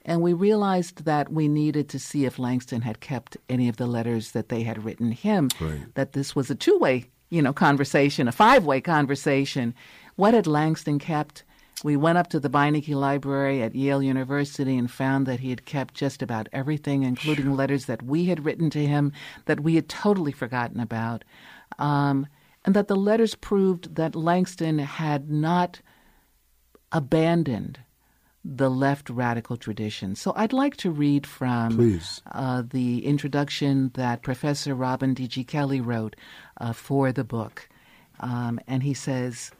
[0.06, 3.88] And we realized that we needed to see if Langston had kept any of the
[3.88, 5.50] letters that they had written him.
[5.60, 5.94] Right.
[5.96, 9.76] That this was a two-way, you know, conversation, a five-way conversation.
[10.16, 11.44] What had Langston kept?
[11.84, 15.66] We went up to the Beinecke Library at Yale University and found that he had
[15.66, 19.12] kept just about everything, including letters that we had written to him
[19.46, 21.24] that we had totally forgotten about.
[21.78, 22.28] Um,
[22.66, 25.82] and that the letters proved that Langston had not
[26.92, 27.80] abandoned
[28.44, 30.16] the left radical tradition.
[30.16, 32.00] So I'd like to read from
[32.32, 35.44] uh, the introduction that Professor Robin D.G.
[35.44, 36.16] Kelley wrote
[36.62, 37.68] uh, for the book.
[38.20, 39.52] Um, and he says,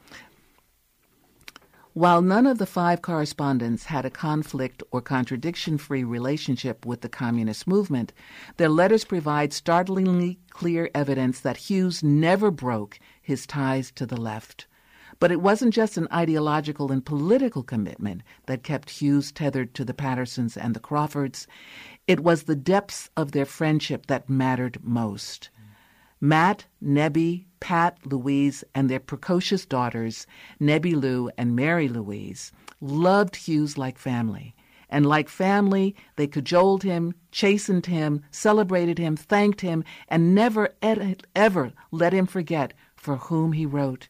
[1.92, 7.08] while none of the five correspondents had a conflict or contradiction free relationship with the
[7.08, 8.12] communist movement,
[8.56, 14.66] their letters provide startlingly clear evidence that Hughes never broke his ties to the left.
[15.20, 19.94] But it wasn't just an ideological and political commitment that kept Hughes tethered to the
[19.94, 21.48] Pattersons and the Crawfords.
[22.06, 25.50] It was the depths of their friendship that mattered most.
[26.20, 30.26] Matt, Nebby, Pat, Louise, and their precocious daughters,
[30.60, 34.54] Nebby Lou and Mary Louise, loved Hughes like family.
[34.90, 41.72] And like family, they cajoled him, chastened him, celebrated him, thanked him, and never ever
[41.90, 44.08] let him forget for whom he wrote.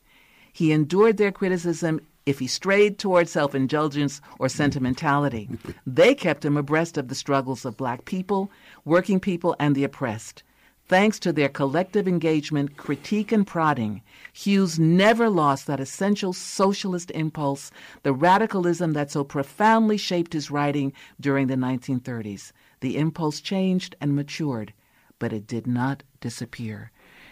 [0.58, 5.48] He endured their criticism if he strayed toward self indulgence or sentimentality.
[5.86, 8.50] They kept him abreast of the struggles of black people,
[8.84, 10.42] working people, and the oppressed.
[10.88, 14.02] Thanks to their collective engagement, critique, and prodding,
[14.32, 17.70] Hughes never lost that essential socialist impulse,
[18.02, 22.50] the radicalism that so profoundly shaped his writing during the 1930s.
[22.80, 24.72] The impulse changed and matured,
[25.20, 26.90] but it did not disappear.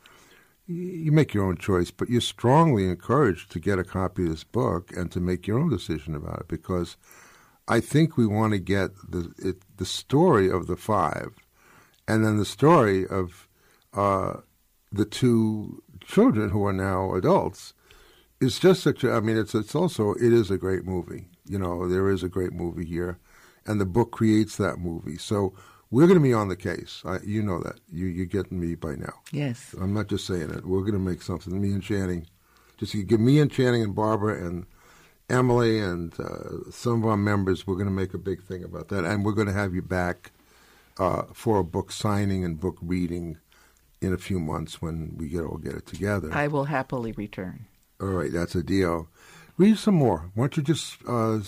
[0.68, 4.44] you make your own choice, but you're strongly encouraged to get a copy of this
[4.44, 6.96] book and to make your own decision about it because
[7.68, 11.32] I think we want to get the it, the story of the five,
[12.08, 13.48] and then the story of
[13.94, 14.42] uh,
[14.92, 17.74] the two children who are now adults.
[18.42, 19.14] It's just such a.
[19.14, 21.26] I mean, it's it's also it is a great movie.
[21.46, 23.20] You know, there is a great movie here,
[23.66, 25.18] and the book creates that movie.
[25.18, 25.54] So
[25.92, 27.04] we're going to be on the case.
[27.06, 27.80] I, you know that.
[27.92, 29.14] You you're getting me by now.
[29.32, 29.76] Yes.
[29.80, 30.66] I'm not just saying it.
[30.66, 31.60] We're going to make something.
[31.62, 32.28] Me and Channing,
[32.78, 34.66] just give me and Channing and Barbara and
[35.30, 37.66] Emily and uh, some of our members.
[37.66, 39.82] We're going to make a big thing about that, and we're going to have you
[39.82, 40.32] back
[40.98, 43.38] uh, for a book signing and book reading
[44.04, 46.30] in a few months when we get all get it together.
[46.34, 47.66] I will happily return.
[48.02, 49.08] all right, that's a deal.
[49.58, 50.30] Read some more.
[50.36, 51.40] Why don't you just uh,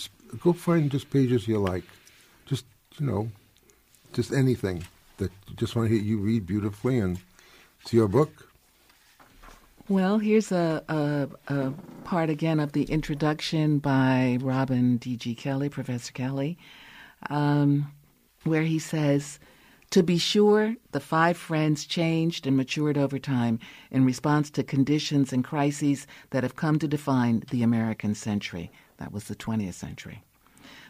[0.44, 1.84] go find just pages you like,
[2.46, 2.66] just
[2.98, 3.30] you know,
[4.14, 4.86] just anything
[5.18, 7.20] that you just want to hear you read beautifully and
[7.82, 8.50] it's your book.
[9.88, 11.72] Well, here's a, a, a
[12.06, 15.36] part again of the introduction by Robin D.G.
[15.36, 16.58] Kelley, Professor Kelley,
[17.30, 17.92] um,
[18.46, 19.40] where he says,
[19.92, 23.60] To be sure, the five friends changed and matured over time
[23.92, 28.72] in response to conditions and crises that have come to define the American century.
[28.98, 30.24] That was the 20th century.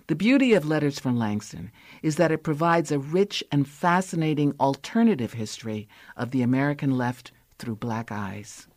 [0.08, 1.72] The beauty of Letters from Langston
[2.04, 7.78] is that it provides a rich and fascinating alternative history of the American left through
[7.78, 8.68] black eyes.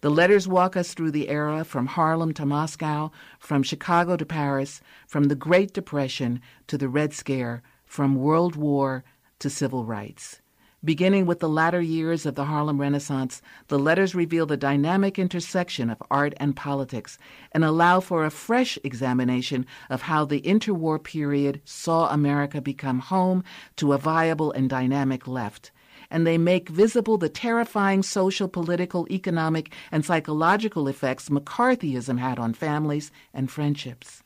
[0.00, 4.80] The letters walk us through the era from Harlem to Moscow, from Chicago to Paris,
[5.06, 9.02] from the Great Depression to the Red Scare, from World War
[9.38, 10.40] to civil rights.
[10.84, 15.90] Beginning with the latter years of the Harlem Renaissance, the letters reveal the dynamic intersection
[15.90, 17.18] of art and politics
[17.50, 23.42] and allow for a fresh examination of how the interwar period saw America become home
[23.74, 25.72] to a viable and dynamic left
[26.10, 32.54] and they make visible the terrifying social, political, economic, and psychological effects McCarthyism had on
[32.54, 34.22] families and friendships.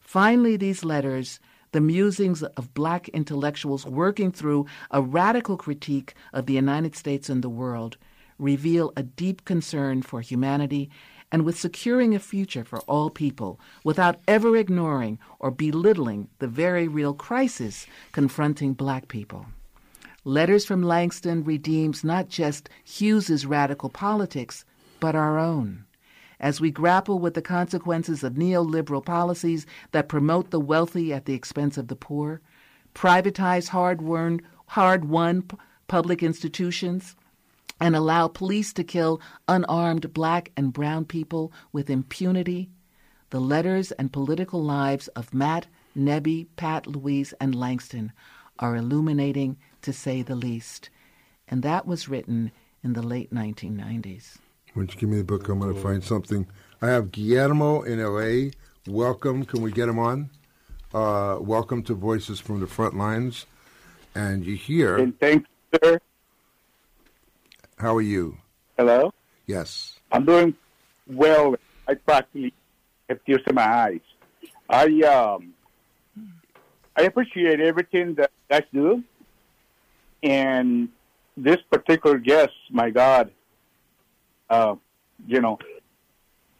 [0.00, 1.40] Finally, these letters,
[1.72, 7.42] the musings of black intellectuals working through a radical critique of the United States and
[7.42, 7.96] the world,
[8.38, 10.90] reveal a deep concern for humanity
[11.32, 16.86] and with securing a future for all people without ever ignoring or belittling the very
[16.86, 19.46] real crisis confronting black people.
[20.24, 24.64] Letters from Langston redeems not just Hughes's radical politics,
[25.00, 25.85] but our own.
[26.38, 31.34] As we grapple with the consequences of neoliberal policies that promote the wealthy at the
[31.34, 32.40] expense of the poor,
[32.94, 35.48] privatize hard-won, hard-won
[35.88, 37.16] public institutions,
[37.80, 42.70] and allow police to kill unarmed black and brown people with impunity,
[43.30, 45.66] the letters and political lives of Matt,
[45.96, 48.12] Nebby, Pat, Louise, and Langston
[48.58, 50.90] are illuminating to say the least.
[51.48, 54.38] And that was written in the late 1990s.
[54.76, 55.48] Why don't you give me the book?
[55.48, 56.46] I'm going to find something.
[56.82, 58.50] I have Guillermo in L.A.
[58.86, 59.46] Welcome.
[59.46, 60.28] Can we get him on?
[60.92, 63.46] Uh, welcome to Voices from the Front Lines.
[64.14, 65.48] And you hear, And thanks,
[65.82, 65.98] sir.
[67.78, 68.36] how are you?
[68.76, 69.14] Hello.
[69.46, 69.98] Yes.
[70.12, 70.54] I'm doing
[71.06, 71.56] well.
[71.88, 72.52] I practically
[73.08, 74.00] have tears in my eyes.
[74.68, 75.54] I um,
[76.96, 79.02] I appreciate everything that you guys do,
[80.22, 80.90] and
[81.34, 83.30] this particular guest, my God,
[84.48, 84.74] uh,
[85.26, 85.58] you know,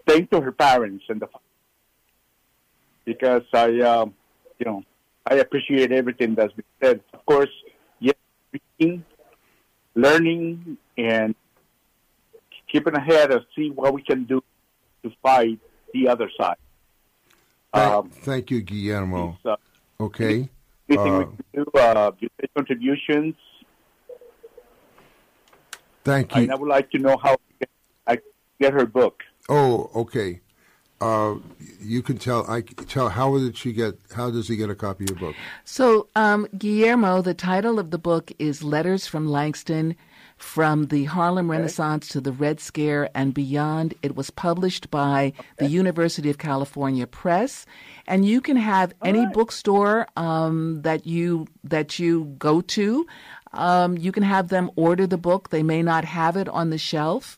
[0.07, 1.29] thank to her parents and the
[3.05, 4.15] because I, um,
[4.59, 4.83] you know,
[5.25, 7.01] I appreciate everything that's been said.
[7.13, 7.51] Of course,
[8.01, 8.15] yes,
[8.53, 9.05] reading,
[9.95, 11.35] learning, and
[12.71, 14.43] keeping ahead and see what we can do
[15.05, 15.59] to fight
[15.95, 16.57] the other side.
[17.73, 19.39] Thank, Um, thank you, Guillermo.
[19.45, 19.57] uh,
[20.01, 20.49] Okay.
[20.89, 22.11] anything Uh, we can do, uh,
[22.57, 23.35] contributions,
[26.05, 26.43] Thank you.
[26.43, 27.37] and I would like to know how
[28.61, 29.23] get her book.
[29.49, 30.41] Oh, okay.
[31.01, 31.35] Uh,
[31.81, 32.51] you can tell.
[32.51, 33.11] I can tell.
[33.11, 33.99] How did she get?
[34.15, 35.37] How does he get a copy of your book?
[35.65, 39.95] So, um, Guillermo, the title of the book is Letters from Langston
[40.39, 43.93] From the Harlem Renaissance to the Red Scare and Beyond.
[44.01, 47.67] It was published by the University of California Press.
[48.07, 53.07] And you can have any bookstore um, that you that you go to.
[53.53, 55.51] Um, you can have them order the book.
[55.51, 57.37] They may not have it on the shelf.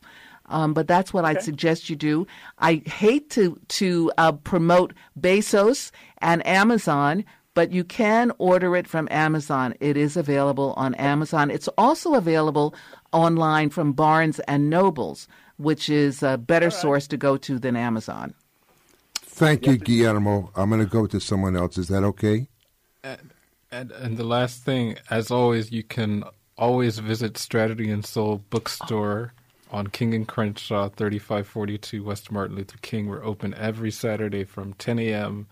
[0.49, 2.27] Um, but that's what I'd suggest you do.
[2.57, 7.23] I hate to to uh, promote Bezos and Amazon,
[7.53, 9.75] but you can order it from Amazon.
[9.79, 11.51] It is available on Amazon.
[11.51, 12.75] It's also available
[13.13, 15.27] online from Barnes and Nobles,
[15.57, 18.33] which is a better source to go to than Amazon.
[19.13, 20.51] Thank you, Guillermo.
[20.55, 21.77] I'm going to go to someone else.
[21.77, 22.47] Is that okay?
[23.03, 26.23] And and the last thing, as always, you can
[26.57, 29.33] always visit Strategy and Soul Bookstore
[29.71, 33.07] on King and Crenshaw, 3542 West Martin Luther King.
[33.07, 35.47] We're open every Saturday from 10 a.m.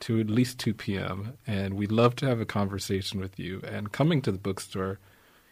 [0.00, 1.34] to at least 2 p.m.
[1.46, 3.60] And we'd love to have a conversation with you.
[3.66, 4.98] And coming to the bookstore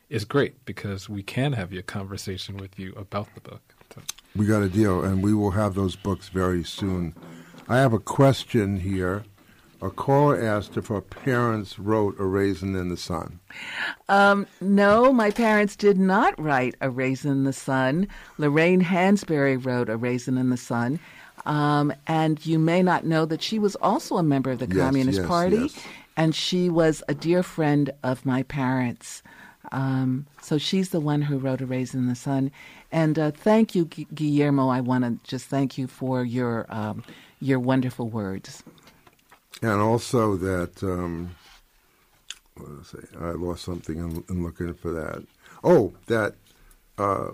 [0.08, 3.74] is great because we can have a conversation with you about the book.
[4.36, 7.14] We got a deal, and we will have those books very soon.
[7.68, 9.24] I have a question here.
[9.82, 13.40] A caller asked if her parents wrote A Raisin in the Sun.
[14.60, 18.08] No, my parents did not write A Raisin in the Sun.
[18.38, 21.00] Lorraine Hansberry wrote A Raisin in the Sun.
[21.46, 24.76] Um, and you may not know that she was also a member of the Yes,
[24.76, 25.78] Communist yes, Party, yes.
[26.16, 29.22] and she was a dear friend of my parents.
[29.72, 32.50] Um, so she's the one who wrote A Raisin in the Sun.
[32.92, 34.68] And uh, thank you, Guillermo.
[34.68, 37.02] I want to just thank you for your um,
[37.40, 38.62] your wonderful words.
[39.62, 41.34] And also that, um,
[42.56, 43.18] what did I say?
[43.20, 45.24] I lost something in, in looking for that.
[45.62, 46.34] Oh, that
[46.98, 47.28] uh,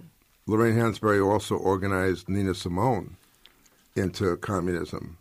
[0.46, 3.16] Lorraine Hansberry also organized Nina Simone
[3.94, 5.18] into communism.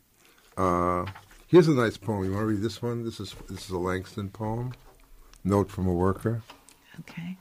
[0.57, 1.05] Uh,
[1.47, 2.25] here's a nice poem.
[2.25, 3.03] You want to read this one?
[3.03, 4.73] This is this is a Langston poem.
[5.43, 6.41] Note from a worker.
[7.01, 7.37] Okay.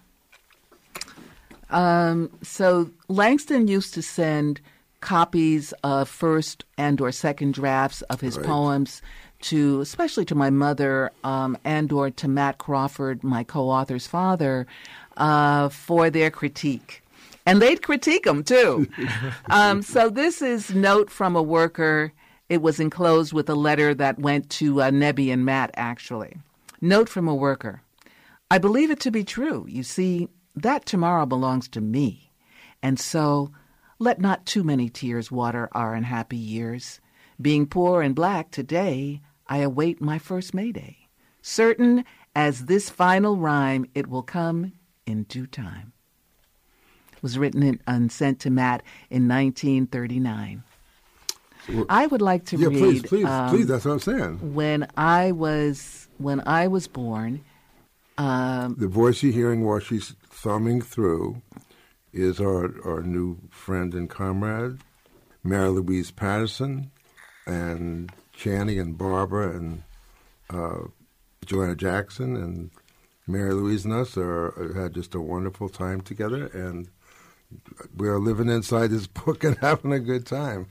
[1.71, 4.61] Um, so Langston used to send
[5.01, 8.47] copies of first and or second drafts of his Right.
[8.47, 9.03] poems
[9.45, 14.67] to, especially to my mother, um, and or to Matt Crawford, my co-author's father,
[15.17, 17.03] uh, for their critique.
[17.47, 18.89] And they'd critique them too.
[19.51, 22.13] um, so this is note from a worker.
[22.49, 26.37] It was enclosed with a letter that went to uh, Nebby and Matt, actually.
[26.81, 27.83] Note from a worker.
[28.51, 29.67] I believe it to be true.
[29.69, 32.31] You see, that tomorrow belongs to me.
[32.83, 33.51] And so,
[33.99, 37.01] let not too many tears water our unhappy years.
[37.41, 41.09] Being poor and black today, I await my first May Day.
[41.43, 44.73] Certain as this final rhyme, it will come
[45.07, 45.93] in due time.
[47.13, 50.63] It was written and sent to Matt in 1939.
[51.89, 52.79] I would like to yeah, read.
[52.79, 53.67] please, please, um, please.
[53.67, 54.55] That's what I'm saying.
[54.55, 57.43] when I was when I was born,
[58.17, 61.41] The voice you're hearing while she's thumbing through
[62.13, 64.79] is our our new friend and comrade,
[65.43, 66.91] Mary Louise Patterson,
[67.47, 69.83] and Channing and Barbara and
[70.51, 70.89] uh,
[71.45, 72.71] Joanna Jackson and
[73.27, 76.89] Mary Louise and us are had just a wonderful time together, and
[77.97, 80.67] we are living inside this book and having a good time.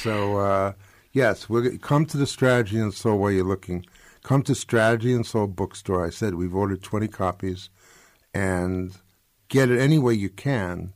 [0.00, 0.72] So uh,
[1.12, 3.84] yes, we're come to the Strategy and Soul while you're looking.
[4.22, 6.06] Come to Strategy and Soul Bookstore.
[6.06, 7.68] I said we've ordered 20 copies,
[8.32, 8.96] and
[9.48, 10.94] get it any way you can.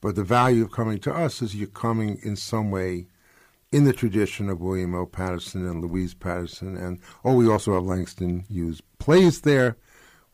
[0.00, 3.06] But the value of coming to us is you're coming in some way
[3.74, 5.04] in the tradition of William O.
[5.04, 6.76] Patterson and Louise Patterson.
[6.76, 9.76] And oh, we also have Langston Hughes plays there.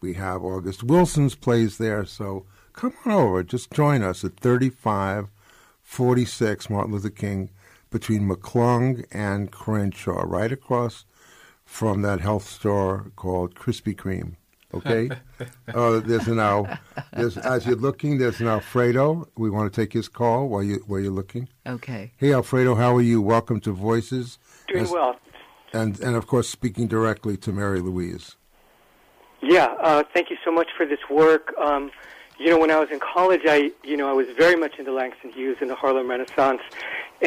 [0.03, 2.05] We have August Wilson's plays there.
[2.05, 3.43] So come on over.
[3.43, 5.31] Just join us at 35
[5.83, 7.49] 46, Martin Luther King,
[7.89, 11.07] between McClung and Crenshaw, right across
[11.65, 14.37] from that health store called Krispy Kreme.
[14.73, 15.11] Okay,
[15.75, 16.79] uh, there's now,
[17.13, 19.29] there's as you're looking, there's an Alfredo.
[19.37, 21.49] We want to take his call while you while you're looking.
[21.67, 22.13] Okay.
[22.17, 23.21] Hey, Alfredo, how are you?
[23.21, 24.39] Welcome to Voices.
[24.69, 25.17] Doing As- well.
[25.73, 28.37] and and of course speaking directly to Mary Louise.
[29.43, 31.55] Yeah, uh, thank you so much for this work.
[31.59, 31.91] Um,
[32.39, 34.93] you know, when I was in college, I, you know, I was very much into
[34.93, 36.61] Langston Hughes and the Harlem Renaissance,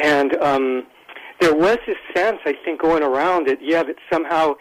[0.02, 0.86] and um,
[1.40, 4.56] there was this sense, I think, going around that, yeah, that somehow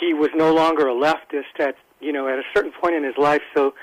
[0.00, 3.16] he was no longer a leftist at, you know, at a certain point in his
[3.16, 3.42] life.
[3.54, 3.74] So,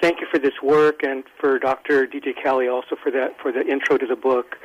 [0.00, 2.06] thank you for this work, and for Dr.
[2.06, 2.34] D.J.
[2.42, 4.56] Kelley also for that for the intro to the book.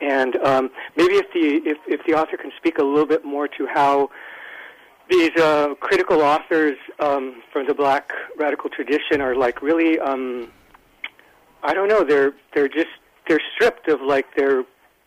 [0.00, 3.48] And um, maybe if the if, if the author can speak a little bit more
[3.48, 4.10] to how
[5.08, 10.50] these uh, critical authors um, from the black radical tradition are like really um,
[11.62, 12.88] I don't know they're they're just
[13.28, 14.64] they're stripped of like their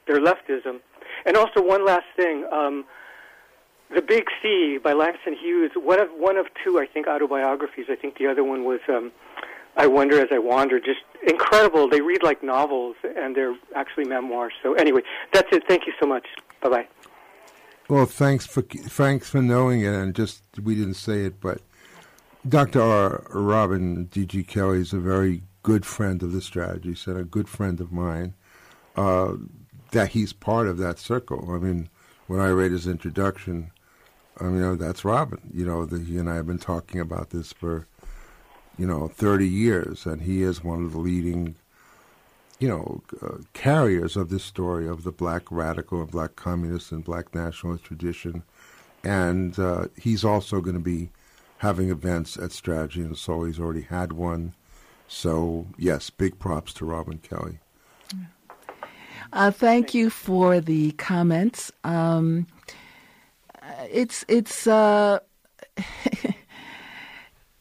[0.08, 0.80] their leftism
[1.26, 2.86] and also one last thing um,
[3.94, 7.96] the Big Sea by Langston Hughes one of one of two I think autobiographies I
[7.96, 9.12] think the other one was um,
[9.78, 14.54] I wonder as I wander just incredible they read like novels and they're actually memoirs
[14.62, 15.02] so anyway
[15.34, 16.28] that's it thank you so much
[16.62, 16.88] bye bye
[17.90, 21.62] Well, thanks for thanks for knowing it, and just we didn't say it, but
[22.48, 22.82] Dr.
[22.82, 23.24] R.
[23.32, 24.44] Robin D.G.
[24.44, 28.34] Kelley is a very good friend of the strategies and a good friend of mine.
[28.96, 29.34] Uh,
[29.92, 31.52] that he's part of that circle.
[31.52, 31.90] I mean,
[32.28, 33.72] when I read his introduction,
[34.40, 35.40] I mean, that's Robin.
[35.54, 37.88] You know, the, he and I have been talking about this for,
[38.78, 41.56] you know, 30 years, and he is one of the leading,
[42.60, 47.04] you know, uh, carriers of this story of the black radical and black communist and
[47.04, 48.44] black nationalist tradition.
[49.04, 51.10] And uh, he's also going to be
[51.58, 53.46] having events at Strategy and Soul.
[53.46, 54.54] He's already had one.
[55.08, 57.60] So, yes, big props to Robin Kelley.
[59.32, 61.72] Uh, thank you for the comments.
[61.84, 62.59] Um, uh,
[63.92, 65.20] it's it's uh,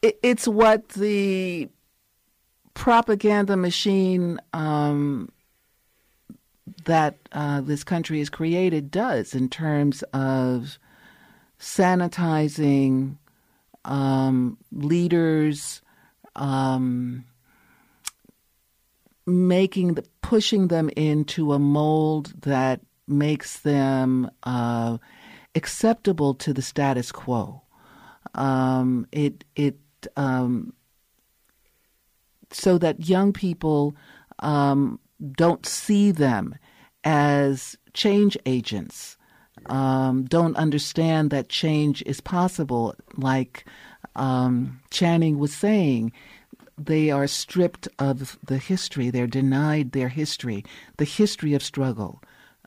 [0.03, 1.69] it, it's what the
[2.75, 5.31] propaganda machine um,
[6.85, 10.79] that uh, this country has created does in terms of
[11.59, 13.17] sanitizing
[13.85, 15.83] um, leaders.
[16.37, 17.25] Um,
[19.29, 24.99] making the pushing them into a mold that makes them uh,
[25.55, 27.63] acceptable to the status quo.
[28.35, 29.79] Um, it it
[30.17, 30.73] um,
[32.51, 33.97] so that young people
[34.41, 35.01] um,
[35.33, 36.55] don't see them
[37.05, 39.17] as change agents.
[39.67, 42.95] Um, don't understand that change is possible.
[43.17, 43.67] Like
[44.17, 46.13] um, Channing was saying,
[46.79, 49.11] they are stripped of the history.
[49.11, 50.65] They're denied their history,
[50.97, 52.23] the history of struggle.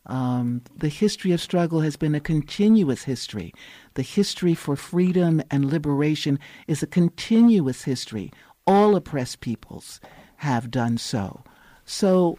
[0.05, 3.53] Um, the history of struggle has been a continuous history.
[3.93, 8.31] The history for freedom and liberation is a continuous history.
[8.65, 9.99] All oppressed peoples
[10.37, 11.43] have done so.
[11.85, 12.37] So,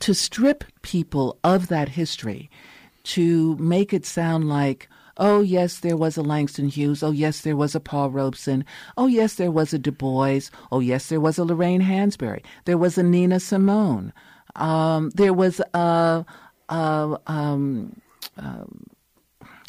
[0.00, 2.50] to strip people of that history,
[3.04, 4.88] to make it sound like,
[5.20, 7.02] Oh, yes, there was a Langston Hughes.
[7.02, 8.64] Oh, yes, there was a Paul Robeson.
[8.96, 10.42] Oh, yes, there was a Du Bois.
[10.70, 12.44] Oh, yes, there was a Lorraine Hansberry.
[12.66, 14.12] There was a Nina Simone.
[14.54, 16.24] Um, there was a,
[16.68, 18.00] um,
[18.36, 18.86] um,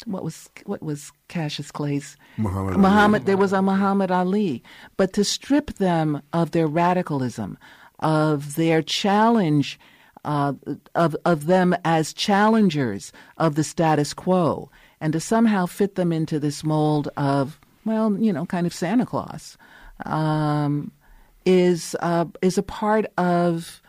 [0.06, 3.26] what was what was Cassius Clay's Muhammad Muhammad.
[3.26, 4.62] There was a Muhammad Ali,
[4.96, 7.58] but to strip them of their radicalism,
[7.98, 9.78] of their challenge,
[10.24, 10.54] uh,
[10.94, 14.70] of of them as challengers of the status quo,
[15.00, 19.06] and to somehow fit them into this mold of well, you know, kind of Santa
[19.06, 19.56] Claus,
[20.06, 20.92] um,
[21.44, 23.82] is uh, is a part of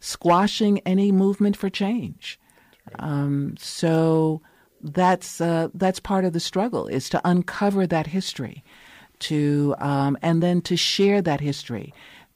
[0.00, 2.38] squashing any movement for change.
[2.98, 4.40] Um, so
[4.82, 8.62] that's uh, that's part of the struggle is to uncover that history,
[9.20, 11.92] to um, and then to share that history,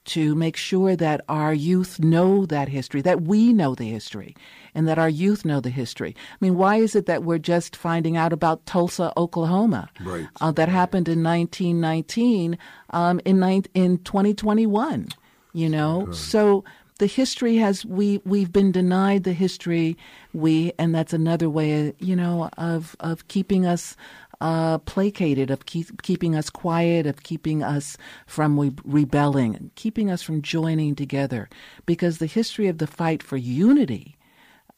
[0.06, 4.34] to make sure that our youth know that history, that we know the history,
[4.74, 6.16] and that our youth know the history.
[6.32, 10.26] I mean, why is it that we're just finding out about Tulsa, Oklahoma, Right.
[10.40, 12.58] uh, that happened in 1919
[12.90, 15.08] um, in nine, in 2021?
[15.52, 16.62] You know, so
[17.00, 19.96] the history has we we've been denied the history
[20.34, 23.96] we and that's another way you know of of keeping us
[24.42, 27.96] uh, placated of keep, keeping us quiet of keeping us
[28.26, 31.48] from re- rebelling keeping us from joining together.
[31.86, 34.16] Because the history of the fight for unity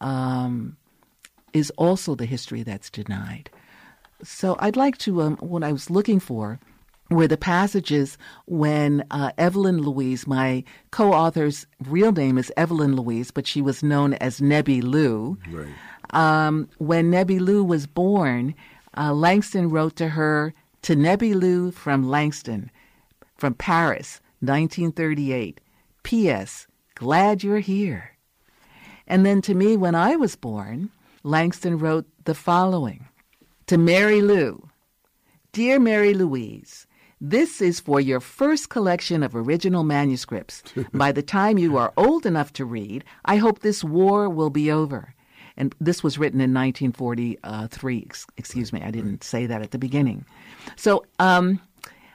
[0.01, 0.77] um,
[1.53, 3.51] is also the history that's denied.
[4.23, 6.61] So I'd like to um, what I was looking for
[7.13, 13.47] were the passages when uh, Evelyn Louise, my co-author's real name is Evelyn Louise, but
[13.47, 15.39] she was known as Nebby Lou.
[15.51, 15.69] Right.
[16.11, 18.55] Um, when Nebby Lou was born,
[18.97, 22.71] uh, Langston wrote to her, to Nebby Lou from Langston,
[23.37, 25.61] from Paris, 1938.
[26.03, 26.67] P.S.
[26.95, 28.17] Glad you're here.
[29.07, 30.91] And then to me, when I was born,
[31.23, 33.07] Langston wrote the following
[33.67, 34.69] To Mary Lou,
[35.53, 36.87] Dear Mary Louise,
[37.23, 40.65] this is for your first collection of original manuscripts.
[40.93, 44.73] By the time you are old enough to read, I hope this war will be
[44.73, 45.15] over.
[45.57, 48.07] And this was written in 1943.
[48.37, 50.25] Excuse me, I didn't say that at the beginning.
[50.75, 51.61] So, um,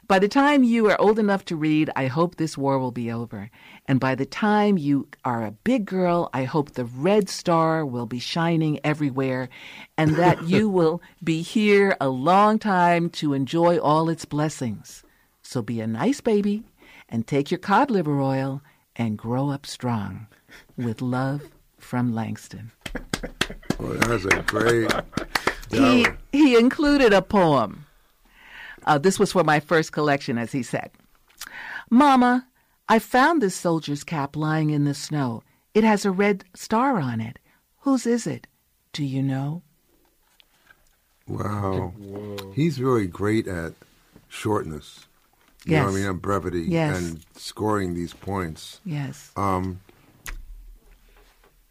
[0.07, 3.11] by the time you are old enough to read, I hope this war will be
[3.11, 3.49] over.
[3.87, 8.05] And by the time you are a big girl, I hope the red star will
[8.05, 9.49] be shining everywhere
[9.97, 15.03] and that you will be here a long time to enjoy all its blessings.
[15.41, 16.63] So be a nice baby
[17.09, 18.61] and take your cod liver oil
[18.95, 20.27] and grow up strong.
[20.77, 22.71] With love from Langston.
[23.79, 24.91] Well, that was a great.
[25.69, 27.86] He, he included a poem.
[28.87, 30.89] Uh, this was for my first collection, as he said.
[31.89, 32.47] Mama,
[32.89, 35.43] I found this soldier's cap lying in the snow.
[35.73, 37.37] It has a red star on it.
[37.81, 38.47] Whose is it?
[38.93, 39.61] Do you know?
[41.27, 41.93] Wow.
[42.55, 43.73] He's really great at
[44.29, 45.05] shortness.
[45.65, 46.05] You know what I mean?
[46.05, 46.97] And brevity Yes.
[46.97, 48.79] and scoring these points.
[48.85, 49.31] Yes.
[49.35, 49.81] Um,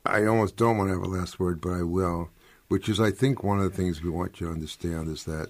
[0.04, 2.28] I almost don't want to have a last word, but I will,
[2.68, 5.48] which is I think one of the things we want you to understand is that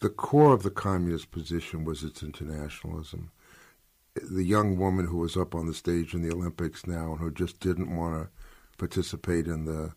[0.00, 3.30] the core of the communist position was its internationalism.
[4.14, 7.30] The young woman who was up on the stage in the Olympics now and who
[7.30, 8.28] just didn't want to
[8.78, 9.92] participate in the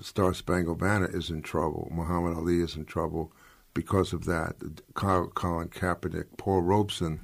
[0.00, 1.88] Star Spangled Banner is in trouble.
[1.92, 3.32] Muhammad Ali is in trouble
[3.72, 4.56] because of that.
[4.94, 7.20] Col- Colin Kaepernick, Paul Robeson,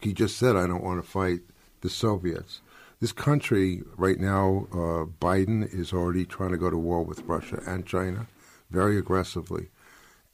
[0.00, 1.40] he just said, I don't want to fight
[1.82, 2.60] the Soviets.
[3.00, 7.60] This country right now, uh, Biden is already trying to go to war with Russia
[7.66, 8.26] and China
[8.70, 9.68] very aggressively.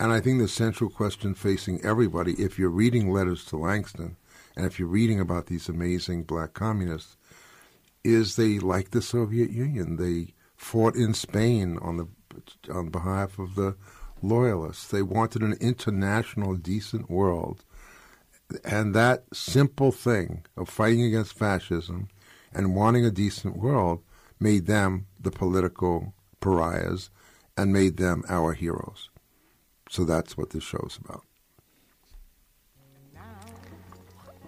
[0.01, 4.17] And I think the central question facing everybody, if you're reading letters to Langston,
[4.57, 7.19] and if you're reading about these amazing black communists,
[8.03, 9.97] is they like the Soviet Union.
[9.97, 12.09] They fought in Spain on the
[12.73, 13.77] on behalf of the
[14.23, 14.87] loyalists.
[14.87, 17.63] They wanted an international, decent world,
[18.65, 22.09] and that simple thing of fighting against fascism
[22.55, 24.03] and wanting a decent world
[24.39, 27.11] made them the political pariahs
[27.55, 29.10] and made them our heroes.
[29.91, 31.25] So that's what this show's about.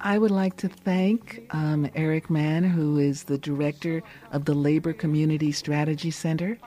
[0.01, 4.93] I would like to thank um, Eric Mann, who is the director of the Labor
[4.93, 6.59] Community Strategy Center,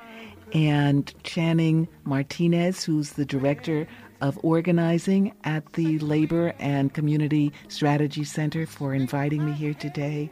[0.53, 3.87] and Channing Martinez, who's the director
[4.19, 10.29] of organizing at the Labor and Community Strategy Center, for inviting me here today.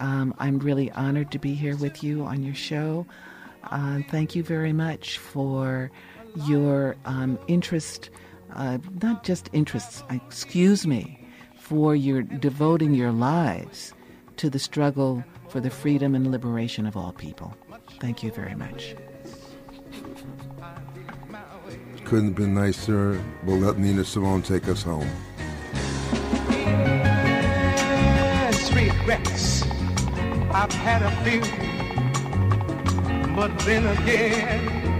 [0.00, 3.06] Um, I'm really honored to be here with you on your show.
[3.70, 5.90] Uh, thank you very much for
[6.44, 8.10] your um, interest,
[8.54, 11.18] uh, not just interests, excuse me,
[11.56, 13.92] for your devoting your lives
[14.36, 17.56] to the struggle for the freedom and liberation of all people.
[18.00, 18.94] Thank you very much.
[22.04, 23.20] Couldn't have been nicer.
[23.44, 25.08] We'll let Nina Simone take us home.
[28.48, 29.62] Yes, regrets.
[30.52, 31.40] I've had a few,
[33.34, 34.95] but then again,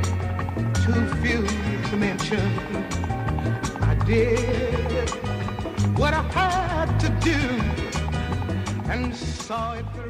[0.87, 1.45] too few
[1.91, 2.41] to mention.
[3.81, 5.11] I did
[5.99, 7.41] what I had to do
[8.93, 10.06] and saw it through.